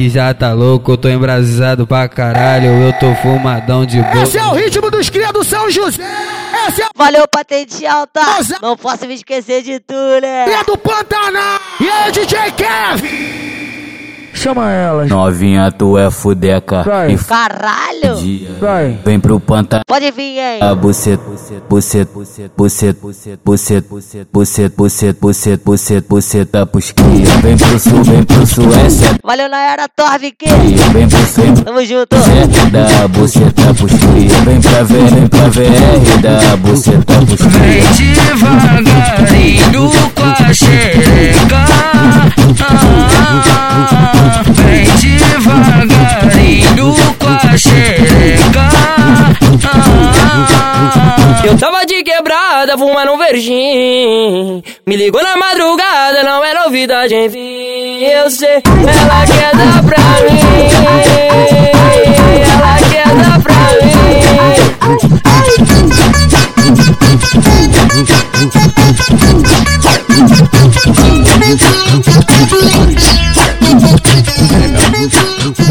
já 0.08 0.32
tá 0.34 0.52
louco, 0.52 0.92
eu 0.92 0.96
tô 0.96 1.08
embrasado 1.08 1.86
pra 1.86 2.08
caralho, 2.08 2.66
eu 2.66 2.92
tô 2.94 3.14
fumadão 3.16 3.84
de 3.86 4.00
boca. 4.00 4.22
Esse 4.22 4.38
é 4.38 4.44
o 4.44 4.52
ritmo 4.52 4.90
dos 4.90 5.10
cria 5.10 5.32
do 5.32 5.44
São 5.44 5.70
José. 5.70 6.02
Esse 6.68 6.82
é 6.82 6.86
Valeu, 6.96 7.26
patente 7.28 7.86
alta. 7.86 8.20
Não 8.60 8.76
posso 8.76 9.06
me 9.06 9.14
esquecer 9.14 9.62
de 9.62 9.78
tu, 9.80 9.94
né? 10.20 10.46
o 10.60 10.64
do 10.64 10.78
Pantanal. 10.78 11.60
E 11.80 11.88
aí, 11.88 12.12
DJ 12.12 12.38
Kevin? 12.52 13.55
Chama 14.46 14.70
elas. 14.70 15.08
Novinha, 15.10 15.72
tu 15.72 15.98
é 15.98 16.08
fudeca. 16.08 16.84
Vai. 16.84 17.10
E 17.10 17.18
Caralho. 17.18 18.14
dia. 18.14 18.48
Vai. 18.60 18.96
Vem 19.04 19.18
pro 19.18 19.40
panta. 19.40 19.80
Pode 19.84 20.08
vir, 20.12 20.38
hein? 20.38 20.62
A 20.62 20.72
buceta, 20.72 21.20
buceta, 21.68 22.12
buceta, 22.16 22.52
buceta, 22.56 23.00
buceta, 23.02 23.44
buceta, 23.44 23.88
buceta, 23.88 24.28
buceta, 24.32 25.18
buceta, 25.20 25.62
buceta, 25.64 26.06
buceta, 26.08 26.64
cria. 26.94 27.26
Vem 27.42 27.56
pro 27.56 27.76
sul, 27.80 28.04
vem 28.04 28.22
pro 28.22 28.46
suécia. 28.46 29.18
Valeu, 29.24 29.48
Nayara 29.48 29.88
Torvik. 29.88 30.46
Vem 30.92 31.08
pro 31.08 31.26
sul, 31.26 31.64
Tamo 31.64 31.84
junto. 31.84 32.14
da 32.70 33.08
buceta 33.08 33.74
pros 33.74 33.92
cria. 33.94 34.30
Vem 34.44 34.60
pra 34.60 34.84
ver, 34.84 35.10
vem 35.10 35.26
pra 35.26 35.48
VR 35.48 36.20
da 36.22 36.56
buceta 36.58 37.14
pros 37.26 37.40
Vem 37.40 37.82
devagarinho 38.14 39.90
com 40.14 40.44
a 40.44 40.54
xereca. 40.54 41.66
Ah, 42.62 43.05
eu 51.46 51.56
tava 51.56 51.86
de 51.86 52.02
quebrada, 52.02 52.76
fumando 52.76 53.12
um 53.12 53.18
verdinho. 53.18 54.62
Me 54.84 54.96
ligou 54.96 55.22
na 55.22 55.36
madrugada, 55.36 56.22
não 56.24 56.44
é 56.44 56.52
novidade, 56.54 57.14
enfim. 57.14 58.04
Eu 58.04 58.28
sei, 58.30 58.62
ela 58.64 59.26
quer 59.26 59.56
dar 59.56 59.82
pra 59.84 59.98
mim. 60.24 60.40
Ela 62.42 62.76
quer 62.90 63.06
dar 63.14 63.40
pra 63.40 63.56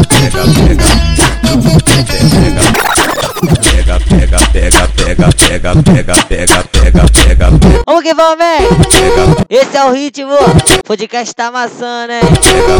Pega, 0.06 0.54
pega, 3.62 3.85
pega, 5.06 5.28
pega, 5.30 5.72
pega, 5.82 5.82
pega, 5.82 6.14
pega, 6.24 6.64
pega, 6.72 7.04
pega, 7.06 7.46
pega. 7.50 7.82
Vamos 7.86 8.02
que 8.02 8.12
vamos, 8.14 8.38
vem. 8.38 8.66
Esse 9.48 9.76
é 9.76 9.84
o 9.84 9.92
ritmo. 9.92 10.36
Podcast 10.84 11.32
tá 11.34 11.46
amassando, 11.46 12.12
hein? 12.12 12.20
Pega, 12.42 12.76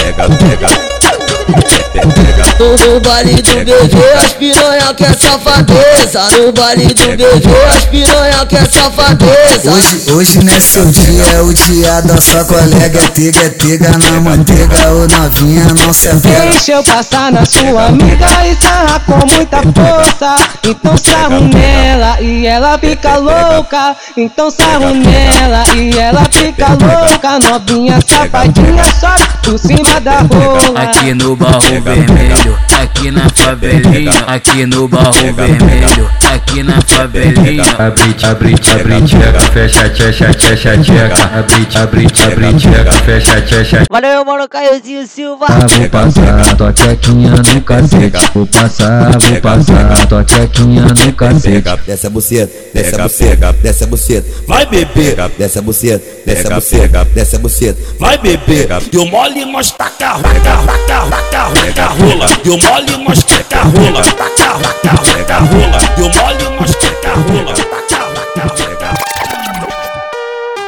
pega, 0.00 0.28
pega, 0.38 0.68
No, 2.58 2.76
no 2.76 3.00
baile 3.00 3.42
do 3.42 3.54
bebê, 3.64 4.12
as 4.22 4.32
piranha 4.34 4.94
quer 4.94 5.14
safadeza. 5.18 6.22
No 6.38 6.52
baile 6.52 6.86
do 6.94 7.06
bebê, 7.06 7.64
as 7.68 7.84
piranha 7.86 8.46
quer 8.46 8.70
safadeza. 8.70 9.70
Hoje, 9.70 10.02
hoje 10.12 10.44
não 10.44 10.52
é 10.54 10.60
seu 10.60 10.84
dia, 10.86 11.24
é 11.34 11.40
o 11.40 11.52
dia 11.52 12.00
da 12.02 12.20
sua 12.20 12.44
colega. 12.44 13.00
É 13.00 13.08
tega, 13.08 13.40
é 13.40 13.48
tega 13.50 13.90
na 13.98 14.20
manteiga, 14.20 14.92
ô 14.92 15.06
novinha, 15.08 15.64
não 15.64 15.92
se 15.92 16.08
apega. 16.08 16.42
Deixa 16.42 16.72
eu 16.72 16.84
passar 16.84 17.32
na 17.32 17.44
sua 17.44 17.86
amiga 17.86 18.26
e 18.46 18.54
sarra 18.62 19.00
com 19.00 19.34
muita 19.34 19.62
força. 19.62 20.36
Então 20.64 20.96
sarro 20.96 21.40
nela 21.48 22.20
e 22.20 22.46
ela 22.46 22.78
fica 22.78 23.16
louca. 23.16 23.96
Então 24.16 24.50
sarro 24.50 24.94
nela 24.94 25.64
e 25.74 25.98
ela 25.98 26.24
fica 26.30 26.68
louca. 26.68 27.38
Novinha 27.50 27.98
safadinha 28.06 28.84
sobe 29.00 29.28
por 29.42 29.58
cima 29.58 30.00
da 30.00 30.20
rola. 30.20 30.82
Aqui 30.82 31.14
no 31.14 31.34
barro 31.34 31.60
vermelho, 31.60 32.36
aqui 32.80 33.10
na 33.10 33.28
favelinha, 33.30 34.12
aqui 34.26 34.66
no 34.66 34.88
barro 34.88 35.12
vermelho, 35.34 36.10
aqui 36.34 36.62
na 36.62 36.80
favelinha. 36.86 37.64
Abre, 37.78 38.14
abre, 38.22 38.54
abre, 38.70 39.02
tcheca, 39.02 39.40
fecha, 39.52 39.88
tchecha, 39.90 40.34
tchecha, 40.34 40.78
tcheca. 40.78 41.24
Abre, 41.38 41.66
abre, 41.74 42.06
abre, 42.24 42.54
tcheca, 42.54 42.92
fecha, 43.04 43.40
tchecha. 43.42 43.82
Valeu, 43.90 44.24
mano, 44.24 44.48
Caiozinho 44.48 45.06
Silva. 45.06 45.46
Ah, 45.48 45.66
vou 45.66 45.88
passar 45.88 46.56
tua 46.56 46.72
tchequinha 46.72 47.30
no 47.30 47.60
cacete. 47.62 48.30
Vou 48.34 48.46
passar, 48.46 49.10
vou 49.18 49.40
passar 49.40 50.06
tua 50.06 50.24
tchequinha 50.24 50.82
no 50.82 51.12
cacete. 51.12 51.64
Desce 51.86 52.06
a 52.06 52.10
buceta, 52.10 52.52
desce 52.74 52.94
a 52.94 53.02
buceta, 53.02 53.52
desce 53.62 53.84
a 53.84 53.86
buceta. 53.86 54.28
Vai 54.46 54.66
beber, 54.66 55.16
Desce 55.38 55.58
a 55.58 55.62
buceta, 55.62 56.04
desce 56.26 56.46
a 56.46 56.54
buceta, 56.54 57.04
desce 57.14 57.36
a 57.36 57.38
buceta. 57.38 57.78
vai 57.98 58.18
beber. 58.18 58.68
Deu 58.90 59.06
mole, 59.06 59.44
mas 59.46 59.70
taca, 59.72 60.18
taca, 60.18 60.40
taca, 60.40 61.06
taca, 61.10 61.72
taca, 61.74 61.86
rola. 61.88 62.26
Deu 62.42 62.58
mole, 62.58 63.04
mas 63.06 63.22
taca, 63.24 63.62
rola. 63.62 64.02
Taca, 64.02 64.58
taca, 64.82 65.24
taca, 65.24 65.38
rola. 65.44 65.78
Deu 65.96 66.10
mole, 66.10 66.56
mas 66.58 66.70
taca, 66.76 67.14
rola. 67.14 67.54
Taca, 67.54 67.98
taca, 68.34 68.76
taca. 68.76 69.02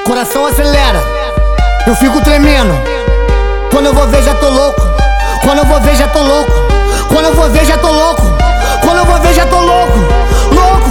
Coração 0.04 0.46
acelera, 0.46 1.02
eu 1.86 1.96
fico 1.96 2.20
tremendo. 2.20 2.74
Quando 3.70 3.86
eu 3.86 3.94
vou 3.94 4.06
ver, 4.06 4.22
já 4.22 4.34
tô 4.34 4.48
louco. 4.48 4.80
Quando 5.42 5.58
eu 5.58 5.64
vou 5.64 5.80
ver, 5.80 5.96
já 5.96 6.06
tô 6.08 6.22
louco. 6.22 6.52
Quando 7.08 7.26
eu 7.26 7.34
vou 7.34 7.50
ver, 7.50 7.64
já 7.64 7.76
tô 7.78 7.90
louco. 7.90 8.22
Quando 8.82 8.98
eu 8.98 9.04
vou 9.04 9.18
ver, 9.20 9.34
já 9.34 9.46
tô. 9.46 9.60
Louco, 9.60 9.98
louco, 10.52 10.90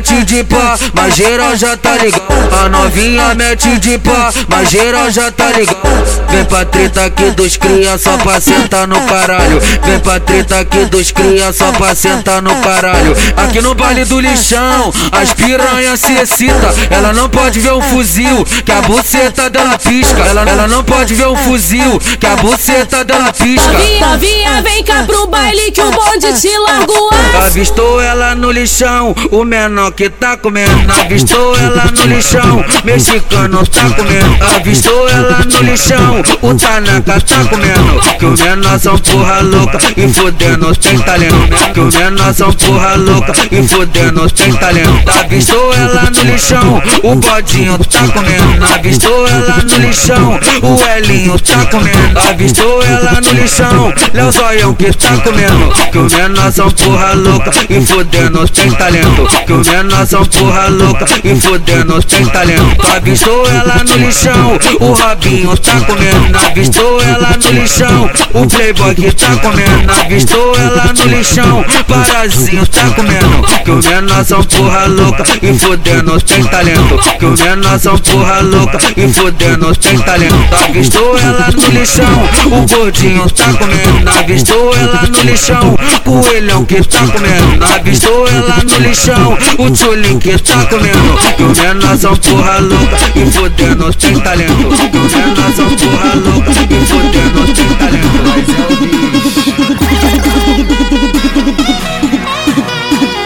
mete 0.11 0.25
de 0.25 0.43
pá, 0.43 0.77
mas 0.93 1.15
geral 1.15 1.55
já 1.55 1.77
tá 1.77 1.95
ligado. 1.97 2.21
A 2.61 2.69
novinha 2.69 3.33
mete 3.33 3.79
de 3.79 3.97
pá, 3.97 4.31
mas 4.47 4.69
geral 4.69 5.09
já 5.09 5.31
tá 5.31 5.51
ligado. 5.51 5.81
Vem 6.29 6.45
pra 6.45 6.65
treta 6.65 7.05
aqui 7.05 7.31
dos 7.31 7.57
cria 7.57 7.97
só 7.97 8.17
pra 8.17 8.39
sentar 8.41 8.87
no 8.87 8.99
caralho. 9.01 9.59
Vem 9.83 9.99
pra 9.99 10.19
treta 10.19 10.59
aqui 10.59 10.85
dos 10.85 11.11
cria 11.11 11.53
só 11.53 11.71
pra 11.71 11.95
sentar 11.95 12.41
no 12.41 12.55
caralho. 12.57 13.15
Aqui 13.37 13.61
no 13.61 13.73
baile 13.73 14.05
do 14.05 14.19
lixão, 14.19 14.93
as 15.11 15.33
piranhas 15.33 15.99
se 15.99 16.13
excita. 16.13 16.73
Ela 16.89 17.13
não 17.13 17.29
pode 17.29 17.59
ver 17.59 17.73
um 17.73 17.81
fuzil, 17.81 18.45
que 18.65 18.71
a 18.71 18.81
buceta 18.81 19.49
dela 19.49 19.77
pisca. 19.77 20.21
Ela, 20.21 20.41
ela 20.41 20.67
não 20.67 20.83
pode 20.83 21.13
ver 21.13 21.27
um 21.27 21.35
fuzil, 21.35 21.99
que 22.19 22.25
a 22.25 22.35
buceta 22.35 23.03
dela 23.03 23.31
pisca. 23.31 23.71
Novinha, 23.71 24.07
novinha, 24.07 24.61
vem 24.61 24.83
cá 24.83 25.03
pro 25.03 25.27
baile 25.27 25.71
que 25.71 25.81
o 25.81 25.91
bonde 25.91 26.33
te 26.39 26.49
largou 26.57 27.09
Avistou 27.45 28.01
ela 28.01 28.35
no 28.35 28.51
lixão, 28.51 29.15
o 29.31 29.43
menor 29.43 29.91
que 29.91 30.00
tá 30.09 30.37
comendo. 30.37 30.71
Avistou 31.01 31.57
ela 31.57 31.85
no 31.85 32.05
lixão, 32.05 32.65
mexicano 32.83 33.65
tá 33.67 33.89
comendo. 33.89 34.37
Avistou 34.55 35.09
ela 35.09 35.39
no 35.45 35.61
lixão, 35.63 36.21
o 36.41 36.53
Tanaka 36.55 37.21
tá 37.21 37.45
comendo. 37.49 38.01
Que 38.17 38.25
o 38.25 38.37
menor 38.37 38.79
são 38.79 38.97
porra 38.97 39.41
louca 39.41 39.77
e 39.97 40.07
fudendo 40.07 40.75
tem 40.75 40.99
talento. 40.99 41.73
Que 41.73 41.79
o 41.79 41.91
menor 41.91 42.33
são 42.33 42.51
porra 42.53 42.95
louca 42.95 43.33
e 43.51 43.67
fudendo 43.67 44.29
tem 44.31 44.53
talento. 44.53 45.11
Avistou 45.19 45.73
ela 45.73 46.09
no 46.09 46.23
lixão, 46.23 46.81
o 47.03 47.15
bodinho 47.15 47.77
tá 47.77 48.07
comendo. 48.13 48.65
Avistou 48.73 49.27
ela 49.27 49.57
no 49.57 49.77
lixão, 49.77 50.39
o 50.61 50.97
Elinho 50.97 51.39
tá 51.39 51.65
comendo. 51.65 52.19
Avistou 52.29 52.83
ela 52.83 53.21
no 53.21 53.31
lixão, 53.33 53.93
Léo 54.13 54.31
Zoião 54.31 54.73
que 54.73 54.91
tá 54.93 55.17
comendo. 55.17 55.73
Que 55.91 55.97
o 55.97 56.09
menor 56.09 56.51
são 56.51 56.71
porra 56.71 57.13
louca 57.13 57.51
e 57.69 57.81
fudendo 57.85 58.47
tem 58.49 58.71
talento. 58.71 59.27
Que 59.45 59.53
o 59.53 59.57
menor 59.57 59.90
são 60.05 60.25
porra 60.25 60.67
louca 60.67 61.05
e 61.23 61.35
fudendo 61.35 62.01
tem 62.03 62.25
talento. 62.27 62.87
Avistou 62.95 63.45
ela 63.47 63.83
no 63.83 63.97
lixão, 63.97 64.59
o 64.79 64.93
Robinho 64.93 65.57
tá 65.57 65.79
comendo. 65.81 66.37
Avistou 66.37 67.01
ela 67.01 67.37
no 67.37 67.51
lixão, 67.51 68.09
o 68.33 68.47
Playboy 68.47 68.95
que 68.95 69.11
tá 69.11 69.35
comendo. 69.37 69.91
Avistou 69.91 70.55
ela 70.55 70.93
no 70.93 71.05
lixão, 71.05 71.65
Parazinho 71.87 72.65
tá 72.67 72.89
comendo. 72.95 73.41
Que 73.63 73.71
o 73.71 73.83
menor 73.83 74.25
são 74.25 74.43
porra 74.43 74.85
louca 74.87 75.23
e 75.41 75.53
fudendo 75.53 76.21
tem 76.21 76.43
talento. 76.45 76.99
Que 77.19 77.25
o 77.25 77.37
menor 77.37 77.79
são 77.79 77.97
porra 77.97 78.39
louca 78.41 78.77
e 78.95 79.07
fudendo 79.07 79.75
tem 79.75 79.99
talento. 79.99 80.55
Avistou 80.69 81.17
ela 81.17 81.49
no 81.51 81.79
lixão, 81.79 82.29
o 82.45 82.67
gordinho 82.67 83.29
tá 83.29 83.53
comendo. 83.53 84.09
Avistou 84.19 84.73
ela 84.75 85.03
no 85.03 85.21
lixão, 85.23 85.77
coelhão 86.03 86.65
que 86.65 86.81
tá 86.87 86.99
comendo. 87.07 87.65
Avistou 87.65 88.27
ela 88.27 88.57
no 88.63 88.79
lixão, 88.79 89.37
o 89.57 89.69
tchulinho 89.81 90.19
que 90.19 90.37
tá 90.37 90.65
comendo. 90.67 91.17
O 91.39 91.43
menor 91.59 91.97
são 91.97 92.15
porra 92.15 92.59
louca 92.59 92.97
e 93.15 93.25
fudendo 93.31 93.91
tem 93.95 94.19
talento. 94.19 94.53
Que 94.53 94.97
o 94.97 95.01
menor 95.01 95.51
são 95.55 95.69
porra 95.75 96.13
louca 96.15 96.51
e 96.51 96.85
fudendo 96.85 97.53
tem 97.53 97.69
talento. 97.77 98.21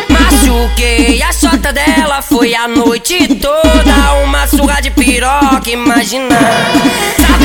Mas 0.09 0.43
é 0.43 0.49
o 0.49 0.59
Machuquei 0.63 1.21
a 1.21 1.33
chota 1.33 1.73
dela, 1.73 2.21
foi 2.21 2.55
a 2.55 2.67
noite 2.67 3.35
toda 3.35 4.13
Uma 4.23 4.47
surra 4.47 4.81
de 4.81 4.91
piroca, 4.91 5.69
imagina 5.69 6.37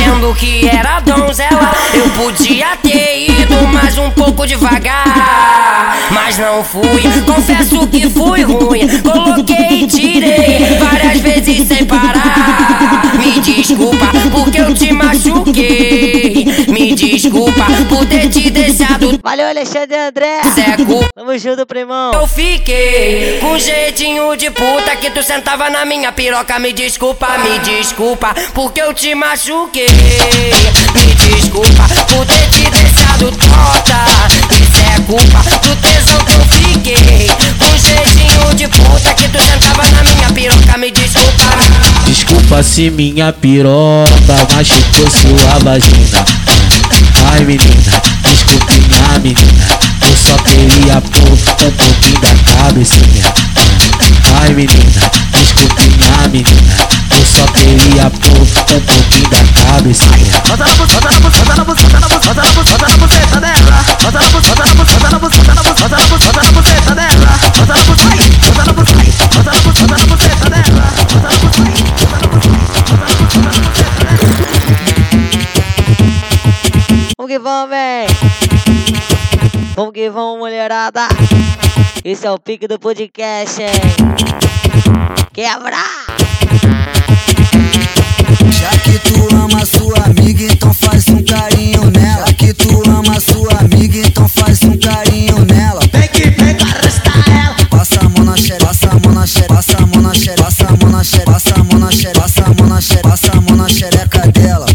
Sabendo 0.01 0.35
que 0.35 0.67
era 0.67 1.01
donzela 1.01 1.73
Eu 1.93 2.09
podia 2.11 2.77
ter 2.83 3.29
ido 3.29 3.69
mais 3.69 3.99
um 3.99 4.11
pouco 4.11 4.47
devagar 4.47 5.95
Mas 6.11 6.39
não 6.39 6.65
fui, 6.65 7.03
confesso 7.27 7.87
que 7.87 8.09
fui 8.09 8.43
ruim 8.43 8.89
Coloquei 9.03 9.83
e 9.83 9.87
tirei 9.87 10.79
várias 10.79 11.21
vezes 11.21 11.69
sem 11.69 11.85
parar 11.85 13.13
Me 13.19 13.41
desculpa 13.41 14.07
porque 14.31 14.61
eu 14.61 14.75
te 14.75 14.93
machuquei 14.93 16.67
Me 16.69 16.95
desculpa 16.95 17.67
por 17.89 18.07
ter 18.07 18.29
te 18.31 18.49
deixado 18.49 19.21
Valeu, 19.23 19.49
Alexandre 19.49 19.97
André. 19.97 20.41
Seco. 20.55 21.05
Tamo 21.15 21.39
junto, 21.39 21.67
primão. 21.67 22.13
Eu 22.13 22.27
fiquei 22.27 23.39
com 23.41 23.59
jeitinho 23.59 24.35
de 24.37 24.51
puta 24.51 24.97
que 24.97 25.11
tu 25.11 25.23
sentava 25.23 25.69
na 25.69 25.85
minha 25.85 26.11
piroca. 26.11 26.59
Me 26.59 26.73
desculpa, 26.73 27.29
me 27.39 27.59
desculpa, 27.59 28.35
porque 28.55 28.81
eu 28.81 28.95
te 28.95 29.15
machuquei. 29.15 29.90
Me 30.95 31.15
desculpa 31.15 31.89
por 32.09 32.27
ter 32.27 32.49
te 32.51 32.71
deixado 32.71 33.31
torta. 33.33 34.05
Isso 34.51 34.81
é 34.97 35.01
culpa 35.03 35.43
do 35.61 35.77
tesão 35.77 36.19
que 36.25 36.33
eu 36.33 36.45
fiquei. 36.51 37.31
Com 37.59 37.77
jeitinho 37.77 38.55
de 38.55 38.69
puta 38.69 39.15
que 39.15 39.29
tu 39.29 39.39
sentava 39.39 39.83
na 39.91 40.03
minha 40.05 40.31
piroca. 40.33 40.79
Me 40.79 40.91
desculpa. 40.91 41.31
Desculpa 42.07 42.63
se 42.63 42.91
minha 42.91 43.33
piroca 43.33 44.47
machucou 44.55 45.11
sua 45.11 45.59
vagina. 45.65 46.25
Ai 47.33 47.41
menina, 47.45 48.03
desculpe 48.25 48.73
minha 48.81 49.19
menina. 49.19 50.00
Eu 50.31 50.37
só 50.37 50.45
queria 50.45 51.01
pôr 51.01 51.27
um 51.27 51.37
pouquinho 51.73 52.21
da 52.21 52.29
cabecinha. 52.53 53.25
Ai 54.41 54.51
menina, 54.51 55.11
desculpe 55.33 55.89
minha 55.89 56.29
menina. 56.29 56.77
Eu 57.11 57.27
só 57.27 57.45
queria 57.53 58.09
pôr 58.11 58.39
um 58.39 58.47
pouquinho 58.47 59.29
da 59.29 59.43
cabecinha. 59.61 60.31
Bota 60.47 60.65
na 60.65 60.75
buceta, 60.75 61.01
bota 61.01 61.57
na 61.57 61.65
buceta, 61.65 61.99
na 62.01 62.09
buceta, 62.09 62.35
na 62.35 62.53
buceta, 62.53 62.87
na 62.87 62.97
buceta 62.97 63.41
dela. 63.41 63.85
Bota 64.01 64.21
na 64.21 64.29
buceta, 64.29 64.65
na 64.65 64.75
buceta, 64.75 65.11
na 65.11 65.19
buceta, 65.19 65.55
na 65.55 65.63
buceta, 65.65 66.43
na 66.45 66.53
buceta 66.53 66.95
dela. 66.95 67.31
Bota 67.59 67.75
na 67.75 67.83
buceta, 67.83 68.23
bota 68.55 68.65
na 68.65 68.73
buceta, 68.73 69.03
bota 69.35 69.51
na 69.51 69.59
buceta, 69.61 69.83
bota 69.83 69.99
na 69.99 70.07
buceta 70.07 70.47
dela. 70.49 70.87
Bota 71.11 71.27
na 71.27 71.35
buceta, 71.43 72.07
bota 72.07 72.23
na 72.23 72.41
Vamos 77.19 77.33
que 77.33 77.39
vamos, 77.39 77.69
véi. 77.71 78.30
Vamos 79.81 79.95
que 79.95 80.11
vamos, 80.11 80.41
mulherada. 80.41 81.09
Esse 82.05 82.27
é 82.27 82.31
o 82.31 82.39
pique 82.39 82.69
do 82.69 82.79
podcast, 82.79 83.63
hein? 83.63 83.71
Quebra! 85.33 85.79
Já 88.51 88.71
que 88.85 88.99
tu 88.99 89.35
ama 89.35 89.65
sua 89.65 90.05
amiga, 90.05 90.45
então 90.53 90.75
faz 90.75 91.09
um 91.09 91.25
carinho 91.25 91.91
nela. 91.93 92.27
Já 92.27 92.35
que 92.35 92.53
tu 92.53 92.83
ama 92.91 93.19
sua 93.21 93.59
amiga, 93.59 94.07
então 94.07 94.29
faz 94.29 94.63
um 94.65 94.77
carinho 94.77 95.47
nela. 95.47 95.81
Vem 95.91 96.09
que 96.09 96.29
vem 96.29 96.55
arrasta 96.61 97.13
ela. 97.31 97.57
Passa 97.71 98.01
a 98.05 98.09
mão 98.11 98.25
na 98.27 98.37
xereca, 98.37 98.67
passa 98.67 98.91
a 98.91 98.99
mão 99.01 99.15
na 99.15 99.27
xereca, 99.27 99.55
passa 99.55 99.77
a 99.79 99.87
mão 99.87 100.03
na 100.03 100.13
xereca, 100.15 100.43
passa 100.43 100.67
a 100.67 100.77
mão 100.77 100.91
na 100.91 101.03
xereca, 101.03 101.33
passa 101.33 101.55
a 101.55 101.65
mão 101.65 101.81
na 101.81 101.91
xereca, 101.91 102.21
passa 102.21 102.43
a 102.45 102.55
mão 102.55 102.69
na 102.69 102.81
xereca, 102.83 103.09
passa 103.09 103.33
a 103.33 103.41
mão 103.41 103.57
na 103.57 103.69
xereca 103.71 104.29
dela. 104.31 104.70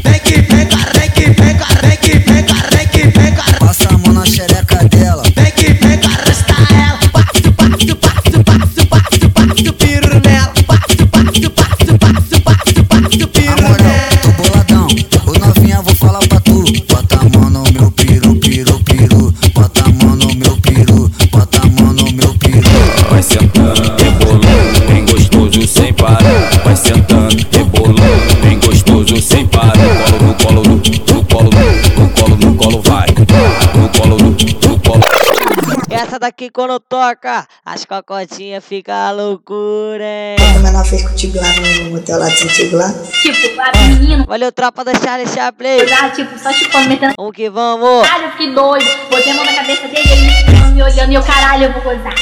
Daqui 36.26 36.50
quando 36.50 36.80
toca, 36.80 37.48
as 37.64 37.86
cocotinhas 37.86 38.66
ficam 38.66 38.96
a 38.96 39.12
loucura, 39.12 40.04
hein? 40.04 40.58
O 40.58 40.60
menor 40.60 40.84
fez 40.84 41.04
contigo 41.08 41.38
lá 41.38 41.48
no 41.84 41.92
motel 41.92 42.18
lá 42.18 42.28
de 42.28 42.42
contigo 42.42 42.78
lá. 42.78 42.92
Tipo, 43.22 43.62
a 43.62 43.78
menino. 43.78 44.26
Valeu, 44.26 44.52
tropa 44.52 44.84
da 44.84 44.96
Charlie 44.96 45.28
Chaplin. 45.28 45.88
Já, 45.88 46.10
tipo, 46.10 46.36
só 46.40 46.52
tipo, 46.52 46.80
metendo. 46.90 47.14
Vamos 47.16 47.36
que 47.36 47.48
vamos. 47.48 48.08
Caralho, 48.08 48.36
que 48.36 48.52
doido. 48.56 48.90
Botei 49.12 49.34
a 49.34 49.36
mão 49.36 49.46
na 49.46 49.54
cabeça 49.54 49.88
dele, 49.88 50.02
ele 50.02 50.72
me 50.74 50.82
olhando 50.82 51.12
e 51.12 51.14
eu, 51.14 51.22
caralho, 51.22 51.66
eu 51.66 51.74
vou 51.74 51.84
gozar. 51.84 52.16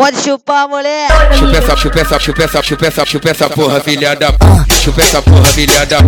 Pode 0.00 0.16
chupar, 0.22 0.66
mulher. 0.66 1.08
Chupa 1.34 1.58
essa, 1.58 1.76
chupa 1.76 2.00
essa, 2.00 2.18
chupa 2.18 2.42
essa, 2.42 2.62
chupa 2.62 2.86
essa, 2.86 3.04
chupa 3.04 3.28
essa 3.28 3.50
porra, 3.50 3.80
filha 3.80 4.16
da 4.16 4.32
Chupa 4.82 5.02
essa 5.02 5.20
porra, 5.20 5.44
filha 5.44 5.84
da 5.84 5.98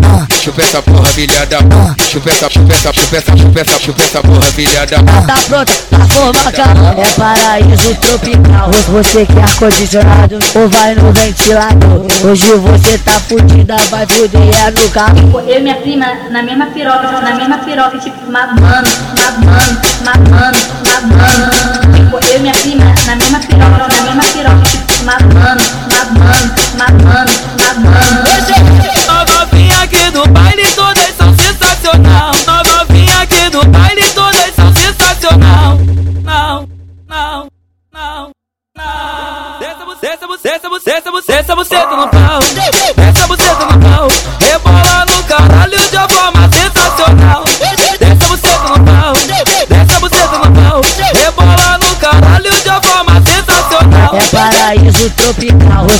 Chupa 0.43 0.63
essa 0.63 0.81
porra, 0.81 1.05
filha 1.09 1.45
da 1.45 1.59
Chupa 1.99 2.31
essa, 2.31 2.49
chupa 2.49 2.73
essa, 2.73 2.91
chupa 2.91 3.17
essa, 3.19 3.37
chupa 3.37 3.61
essa, 3.61 3.79
chupa 3.79 4.03
essa 4.03 4.23
porra, 4.23 4.43
filha 4.43 4.87
da 4.87 4.97
Tá 5.27 5.35
pronta, 5.47 5.73
a 5.93 6.07
formação 6.07 6.93
é 6.99 7.07
paraíso 7.19 7.95
tropical. 7.97 8.71
Você 8.89 9.27
quer 9.27 9.43
ar-condicionado 9.43 10.39
ou 10.55 10.69
vai 10.69 10.95
no 10.95 11.13
ventilador? 11.13 12.07
Hoje 12.25 12.55
você 12.55 12.99
tá 12.99 13.13
fudida, 13.13 13.77
vai 13.91 14.07
fuder 14.07 14.41
é 14.41 14.71
no 14.71 14.89
carro. 14.91 15.41
Eu 15.47 15.59
e 15.59 15.61
minha 15.61 15.75
prima 15.77 16.07
na 16.31 16.43
mesma 16.43 16.67
piroca, 16.67 17.21
na 17.21 17.35
mesma 17.35 17.59
piroca, 17.59 17.99
tipo, 17.99 18.31
mamando, 18.31 18.89
mamando, 19.21 19.81
mamando, 20.05 20.59
mamando. 20.89 21.95
Tipo, 21.95 22.33
eu 22.33 22.37
e 22.37 22.41
minha 22.41 22.55
prima 22.55 22.85
na 23.07 23.17
mesma 23.17 23.41
piroca, 23.41 23.82
na 23.89 24.03
mesma 24.03 24.23
piroca, 24.33 24.71
mamando, 25.05 25.65
mamando, 25.91 26.55
mamando, 26.79 27.33
mamando. 27.59 28.62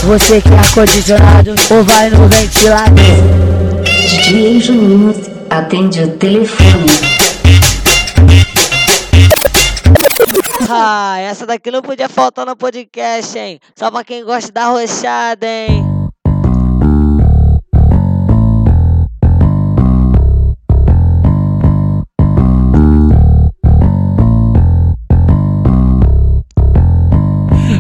Você 0.01 0.41
quer 0.41 0.59
ar-condicionado 0.59 1.55
ou 1.71 1.85
vai 1.85 2.11
no 2.11 2.29
ventilador? 2.29 2.95
DJ 3.85 4.61
Juninho 4.61 5.15
atende 5.51 6.03
o 6.03 6.17
telefone. 6.17 6.87
Ah, 10.69 11.19
essa 11.19 11.47
daqui 11.47 11.71
não 11.71 11.83
podia 11.83 12.09
faltar 12.09 12.47
no 12.47 12.57
podcast, 12.57 13.39
hein? 13.39 13.61
Só 13.77 13.91
pra 13.91 14.03
quem 14.03 14.25
gosta 14.25 14.51
da 14.51 14.67
rochada, 14.67 15.47
hein? 15.47 16.02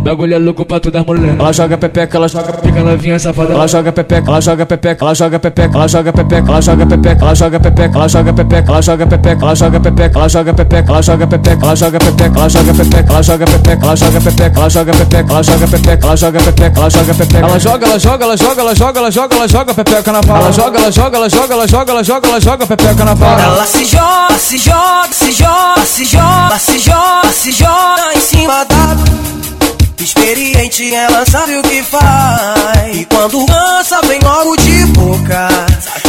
Bagulho 0.03 0.35
é 0.35 0.39
louco 0.39 0.65
pra 0.65 0.81
todas 0.81 1.01
as 1.01 1.07
mulher. 1.07 1.37
Ela 1.39 1.53
joga 1.53 1.79
pepeca, 1.79 2.17
ela 2.17 2.29
joga 2.29 2.53
pica 2.55 2.81
novinha 2.81 3.19
safada. 3.21 3.55
Ela 3.55 3.69
joga 3.69 3.93
pepeca, 3.93 4.29
ela 4.29 4.41
joga 4.41 4.67
pepeca, 4.67 5.05
ela 5.05 5.15
joga 5.15 5.39
pepeca, 5.39 5.77
ela 5.79 5.89
joga 5.89 6.13
pepeca, 6.13 6.45
ela 6.45 6.65
joga 6.65 6.87
pepeca, 6.87 7.25
ela 7.25 7.33
joga 7.33 7.61
pepeca, 7.61 7.95
ela 7.97 8.09
joga 8.11 9.07
pepeca, 9.07 9.45
ela 9.47 9.57
joga 9.57 9.79
pepeca, 9.87 10.19
ela 10.19 10.29
joga 10.29 10.57
pepeca, 10.57 10.87
ela 10.87 10.97
joga 10.99 11.27
pepeca, 11.29 11.63
ela 11.63 11.77
joga 11.77 11.95
pepeca, 11.95 12.35
ela 12.35 12.49
joga 12.49 12.77
pepeca, 12.83 13.13
ela 13.13 13.23
joga 13.23 13.23
pepeca, 13.23 13.23
ela 13.23 13.23
joga 13.23 13.51
pepeca, 13.53 13.87
ela 13.87 13.95
joga 13.95 14.21
pepeca, 14.21 14.59
ela 14.59 14.69
joga 14.69 14.93
pepeca, 14.97 15.23
ela 15.23 15.43
joga 15.43 15.67
pepeca, 15.69 16.07
ela 16.07 16.17
joga 16.17 16.41
pepeca, 16.43 16.81
ela 16.81 16.91
joga 16.91 17.15
pepeca. 17.15 17.47
Ela 17.47 17.59
joga, 17.59 17.87
ela 17.87 17.99
joga, 17.99 18.25
ela 18.25 18.37
joga, 18.37 18.61
ela 18.61 18.75
joga, 18.75 18.99
ela 18.99 19.11
joga, 19.11 19.37
ela 19.37 19.49
joga 19.49 19.75
pepeca 19.75 20.13
na 20.13 20.21
pala. 20.21 20.41
Ela 20.41 20.53
joga, 20.53 20.79
ela 20.79 20.91
joga, 20.91 21.17
ela 21.17 21.29
joga, 21.29 21.55
ela 21.55 21.67
joga, 21.67 21.93
ela 21.93 22.03
joga, 22.03 22.29
ela 22.29 22.41
joga 22.41 22.67
pepeca 22.67 23.05
na 23.05 23.17
pala. 23.17 23.43
Ela 23.43 23.67
se 23.67 23.85
joga, 23.85 24.39
se 24.39 24.59
joga, 24.59 25.09
se 25.13 25.33
joga, 25.33 25.85
se 25.87 26.05
joga, 26.05 26.59
se 26.59 26.79
joga, 26.79 27.33
se 27.33 27.53
joga 27.53 28.17
em 28.17 28.21
cima 28.21 28.65
da. 28.65 29.12
Experiente, 30.03 30.93
ela 30.93 31.25
sabe 31.25 31.57
o 31.59 31.63
que 31.63 31.81
faz. 31.85 32.97
E 32.97 33.05
quando 33.05 33.47
cansa, 33.47 34.01
vem 34.03 34.19
logo 34.19 34.57
de 34.57 34.85
boca. 34.87 35.47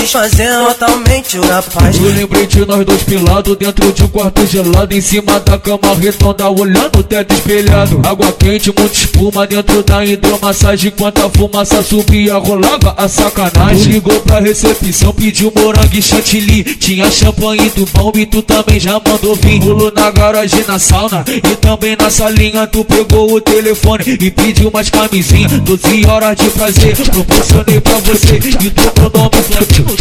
Satisfazendo 0.04 0.66
totalmente 0.66 1.40
o 1.40 1.48
rapaz. 1.48 1.96
Eu 1.96 2.14
lembrei 2.14 2.46
de 2.46 2.66
nós 2.66 2.86
dois 2.86 3.04
pilados 3.04 3.56
dentro 3.56 3.90
de 3.94 4.04
um 4.04 4.08
quarto 4.10 4.46
gelado. 4.46 4.94
Em 4.94 5.00
cima 5.00 5.40
da 5.40 5.58
cama 5.58 5.96
redonda 5.98 6.50
olhando 6.50 7.00
o 7.00 7.04
teto 7.04 7.34
espelhado. 7.34 8.02
Água 8.06 8.30
quente, 8.34 8.74
muita 8.78 8.94
espuma 8.94 9.48
dentro 9.48 9.82
da 9.82 10.04
hidromassagem. 10.04 10.92
Enquanto 10.94 11.26
a 11.26 11.30
fumaça 11.30 11.82
subia, 11.82 12.36
rolava 12.36 12.94
a 12.98 13.08
sacanagem. 13.08 13.94
Ligou 13.94 14.20
pra 14.20 14.42
recepção, 14.42 15.14
pediu 15.14 15.54
morango 15.56 15.96
e 15.96 16.02
chantilly. 16.02 16.64
Tinha 16.64 17.10
champanhe 17.10 17.70
do 17.70 17.86
bom 17.86 18.12
e 18.14 18.26
tu 18.26 18.42
também 18.42 18.82
já 18.82 18.94
mandou 18.94 19.36
vir. 19.38 19.62
Pulou 19.62 19.92
na 19.96 20.12
garagem, 20.12 20.66
na 20.68 20.80
sauna 20.80 21.24
e 21.28 21.56
também 21.56 21.96
na 21.96 22.10
salinha. 22.10 22.68
Tu 22.68 22.84
pegou 22.84 23.32
o 23.32 23.40
telefone 23.40 24.04
e 24.20 24.30
pediu 24.30 24.70
mais 24.70 24.90
camisinha 24.90 25.48
12 25.48 26.06
horas 26.06 26.36
de 26.36 26.50
prazer, 26.50 26.94
proporcionei 27.10 27.80
pra 27.80 28.00
você. 28.00 28.36
E 28.36 28.70
tu 28.70 28.92
meu 29.00 29.10
nome 29.10 29.30
tu 29.74 29.93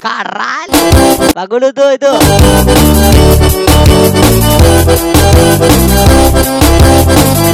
Caralho! 0.00 0.72
Bagulho 1.34 1.72
doido! 1.72 2.06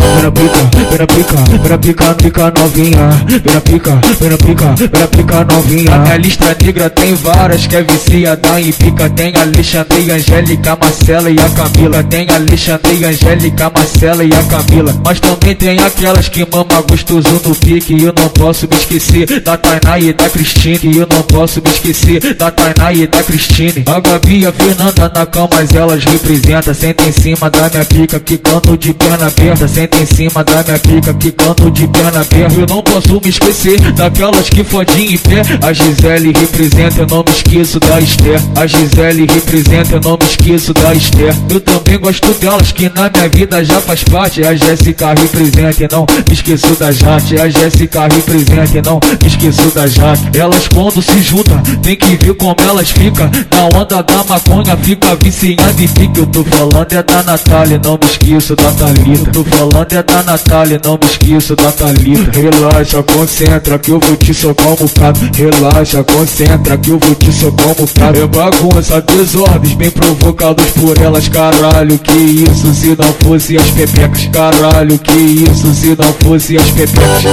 Pera 0.00 0.30
pica, 0.32 0.86
pera 0.90 1.06
pica, 1.06 1.58
pera 1.62 1.78
pica, 1.78 2.14
pica 2.14 2.52
novinha. 2.58 2.98
Pera 3.42 3.60
pica, 3.60 4.00
pera 4.18 4.36
pica, 4.38 4.88
pera 4.88 5.08
pica 5.08 5.44
novinha. 5.44 5.94
A 5.94 5.98
minha 5.98 6.16
lista 6.16 6.56
negra 6.62 6.90
tem 6.90 7.14
várias 7.14 7.66
que 7.66 7.76
é 7.76 7.82
viciada 7.82 8.60
em 8.60 8.72
pica. 8.72 9.08
Tem 9.10 9.34
a 9.36 9.42
Alexandre, 9.42 10.10
Angélica, 10.10 10.76
Marcela 10.80 11.30
e 11.30 11.38
a 11.38 11.48
Camila. 11.50 12.02
Tem 12.04 12.26
a 12.30 12.34
Alexandre, 12.34 13.04
Angélica, 13.04 13.72
Marcela 13.74 14.24
e 14.24 14.32
a 14.32 14.42
Camila. 14.44 14.94
Mas 15.04 15.20
também 15.20 15.54
tem 15.54 15.78
aquelas 15.78 16.28
que 16.28 16.40
mama 16.40 16.82
gostoso 16.88 17.40
no 17.44 17.54
pique. 17.54 17.94
E 17.94 18.04
eu 18.04 18.14
não 18.18 18.28
posso 18.28 18.68
me 18.68 18.76
esquecer 18.76 19.40
da 19.40 19.56
Tainá 19.56 19.98
e 19.98 20.12
da 20.12 20.28
Cristine. 20.28 20.80
E 20.82 20.98
eu 20.98 21.08
não 21.10 21.22
posso 21.22 21.62
me 21.62 21.70
esquecer 21.70 22.34
da 22.34 22.50
Tainá 22.50 22.92
e 22.92 23.06
da 23.06 23.22
Cristine. 23.22 23.84
A 23.86 24.00
Gabi 24.00 24.40
e 24.40 24.46
a 24.46 24.52
Fernanda 24.52 25.10
na 25.14 25.26
cama, 25.26 25.50
mas 25.54 25.74
elas 25.74 26.04
representam. 26.04 26.74
Senta 26.74 27.04
em 27.04 27.12
cima 27.12 27.50
da 27.50 27.68
minha 27.68 27.84
pica, 27.84 28.20
que 28.20 28.38
canto 28.38 28.76
de 28.76 28.92
perna 28.92 29.26
aberta 29.26 29.66
Senta 29.68 29.89
em 30.00 30.06
cima 30.06 30.44
da 30.44 30.62
minha 30.62 30.78
pica, 30.78 31.14
que 31.14 31.32
canto 31.32 31.70
de 31.70 31.86
perna 31.88 32.20
aberta 32.20 32.60
Eu 32.60 32.66
não 32.66 32.82
posso 32.82 33.20
me 33.22 33.30
esquecer 33.30 33.80
daquelas 33.92 34.48
que 34.48 34.62
fodinha 34.64 35.14
em 35.14 35.18
pé. 35.18 35.42
A 35.62 35.72
Gisele 35.72 36.32
representa, 36.32 37.00
eu 37.00 37.06
não 37.06 37.24
me 37.24 37.30
esqueço 37.30 37.80
da 37.80 38.00
Esther. 38.00 38.40
A 38.56 38.66
Gisele 38.66 39.26
representa, 39.26 39.96
eu 39.96 40.00
não 40.00 40.18
me 40.18 40.24
esqueço 40.24 40.74
da 40.74 40.94
Esther. 40.94 41.34
Eu 41.48 41.60
também 41.60 41.98
gosto 41.98 42.32
delas, 42.34 42.72
que 42.72 42.88
na 42.88 43.10
minha 43.10 43.28
vida 43.28 43.64
já 43.64 43.80
faz 43.80 44.04
parte. 44.04 44.44
A 44.44 44.54
Jéssica 44.54 45.14
representa, 45.14 45.84
e 45.84 45.88
não 45.90 46.06
me 46.26 46.34
esqueço 46.34 46.74
da 46.76 46.92
Jade 46.92 47.40
A 47.40 47.48
Jéssica 47.48 48.08
representa, 48.08 48.78
e 48.78 48.82
não 48.82 49.00
me 49.20 49.28
esqueço 49.28 49.70
da 49.74 49.86
Jade 49.86 50.38
Elas 50.38 50.68
quando 50.68 51.02
se 51.02 51.20
juntam, 51.22 51.60
tem 51.82 51.96
que 51.96 52.16
ver 52.16 52.34
como 52.34 52.56
elas 52.58 52.90
ficam. 52.90 53.30
Na 53.50 53.78
onda 53.78 54.02
da 54.02 54.24
maconha, 54.24 54.76
fica 54.76 55.16
viciada 55.16 55.82
e 55.82 55.88
fica. 55.88 56.20
Eu 56.20 56.26
tô 56.26 56.44
falando 56.44 56.92
é 56.92 57.02
da 57.02 57.22
Natália, 57.22 57.80
não 57.82 57.92
me 57.92 58.06
esqueço 58.06 58.56
da 58.56 58.70
Thalita. 58.72 59.30
Tô 59.30 59.44
falando 59.44 59.79
é 59.82 60.02
da 60.02 60.22
Natália, 60.22 60.80
não 60.84 60.98
me 60.98 61.06
esqueço 61.06 61.56
da 61.56 61.72
Thalita 61.72 62.38
Relaxa, 62.38 63.02
concentra 63.02 63.78
que 63.78 63.90
eu 63.90 63.98
vou 63.98 64.16
te 64.16 64.34
socar 64.34 64.72
um 64.72 64.76
bocado 64.76 65.20
Relaxa, 65.34 66.04
concentra 66.04 66.76
que 66.76 66.90
eu 66.90 66.98
vou 66.98 67.14
te 67.14 67.32
socar 67.32 67.68
um 67.68 67.74
bocado 67.74 68.20
É 68.20 68.26
bagunça, 68.26 69.00
desordens 69.00 69.74
bem 69.74 69.90
provocados 69.90 70.66
por 70.72 71.00
elas 71.00 71.28
Caralho, 71.28 71.98
que 71.98 72.12
isso 72.12 72.74
se 72.74 72.88
não 72.88 73.12
fosse 73.24 73.56
as 73.56 73.70
pepecas 73.70 74.26
Caralho, 74.26 74.98
que 74.98 75.18
isso 75.18 75.72
se 75.74 75.96
não 75.96 76.12
fosse 76.24 76.58
as 76.58 76.70
pepecas 76.70 77.24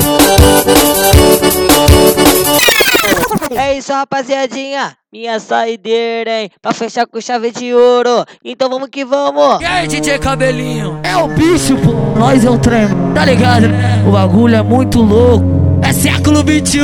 É 3.51 3.77
isso, 3.77 3.91
rapaziadinha. 3.91 4.95
Minha 5.11 5.39
saideira, 5.39 6.41
hein? 6.41 6.51
Pra 6.61 6.73
fechar 6.73 7.07
com 7.07 7.19
chave 7.19 7.51
de 7.51 7.73
ouro. 7.73 8.25
Então 8.43 8.69
vamos 8.69 8.89
que 8.89 9.03
vamos. 9.03 9.59
E 9.61 9.65
aí, 9.65 9.87
DJ 9.87 10.19
Cabelinho? 10.19 10.99
É 11.03 11.15
o 11.17 11.27
bicho, 11.27 11.75
pô. 11.77 11.96
Nós 12.17 12.43
é 12.43 12.49
o 12.49 12.57
trem. 12.57 12.87
Tá 13.13 13.25
ligado? 13.25 13.67
O 14.07 14.11
bagulho 14.11 14.55
é 14.55 14.63
muito 14.63 15.01
louco. 15.01 15.45
É 15.81 15.93
século 15.93 16.43
21. 16.43 16.83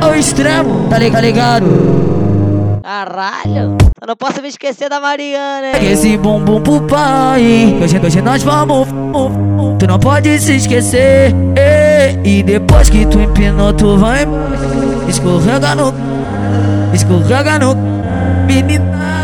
É 0.00 0.06
o 0.06 0.14
extremo. 0.14 0.88
Tá 0.88 0.98
ligado? 0.98 1.14
Tá 1.14 1.20
ligado? 1.20 2.02
Caralho. 2.82 3.76
Eu 4.00 4.08
não 4.08 4.16
posso 4.16 4.42
me 4.42 4.48
esquecer 4.48 4.88
da 4.88 4.98
Mariana, 5.00 5.68
hein? 5.68 5.92
Esse 5.92 6.16
bumbum 6.16 6.60
pro 6.60 6.80
pai. 6.82 7.78
Hoje, 7.80 8.00
hoje 8.04 8.20
nós 8.20 8.42
vamos. 8.42 8.88
Tu 9.78 9.86
não 9.86 9.98
pode 9.98 10.38
se 10.40 10.56
esquecer. 10.56 11.32
E 12.24 12.42
depois 12.42 12.90
que 12.90 13.06
tu 13.06 13.20
empinou, 13.20 13.72
tu 13.72 13.96
vai. 13.96 14.26
escorrega 15.08 15.74
no, 15.74 15.94
escorrega 16.92 17.58
no, 17.58 17.76
menina. 18.46 19.21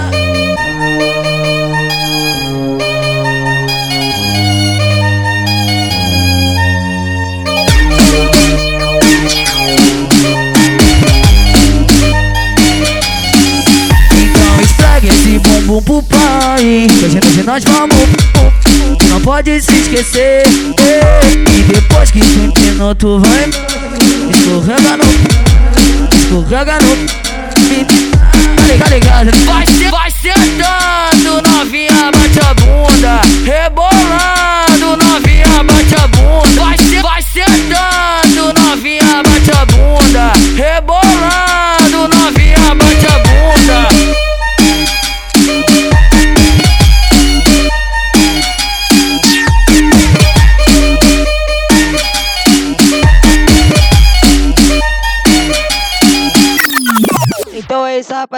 Bumbum 15.68 15.82
pro 15.82 16.02
pai 16.04 16.88
gente, 16.88 17.04
hoje 17.04 17.42
nós 17.44 17.62
vamos 17.62 17.94
não 19.10 19.20
pode 19.20 19.60
se 19.60 19.70
esquecer 19.72 20.42
E 20.46 21.62
depois 21.72 22.10
que 22.10 22.20
tu 22.20 22.38
empinou 22.38 22.94
tu 22.94 23.18
vai 23.18 23.50
Escorrega 24.30 24.96
no 24.96 25.04
Escorrega 26.16 26.78
no 26.78 26.94
Liga, 28.66 28.88
liga, 28.88 29.22
liga 29.22 29.44
Vai, 29.44 29.66
vai 29.90 30.10
sentando, 30.10 31.42
novinha, 31.42 32.10
bate 32.12 32.40
a 32.40 32.54
bunda. 32.54 33.20
Rebolando, 33.44 34.96
novinha, 35.04 35.64
bate 35.64 35.94
a 35.94 36.08
bunda. 36.08 36.60
Vai, 36.60 36.76
vai 37.02 37.17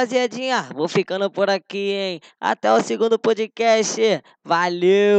rapaziadinha. 0.00 0.68
Vou 0.74 0.88
ficando 0.88 1.30
por 1.30 1.50
aqui, 1.50 1.92
hein? 1.92 2.20
Até 2.40 2.72
o 2.72 2.82
segundo 2.82 3.18
podcast. 3.18 4.00
Valeu! 4.44 5.18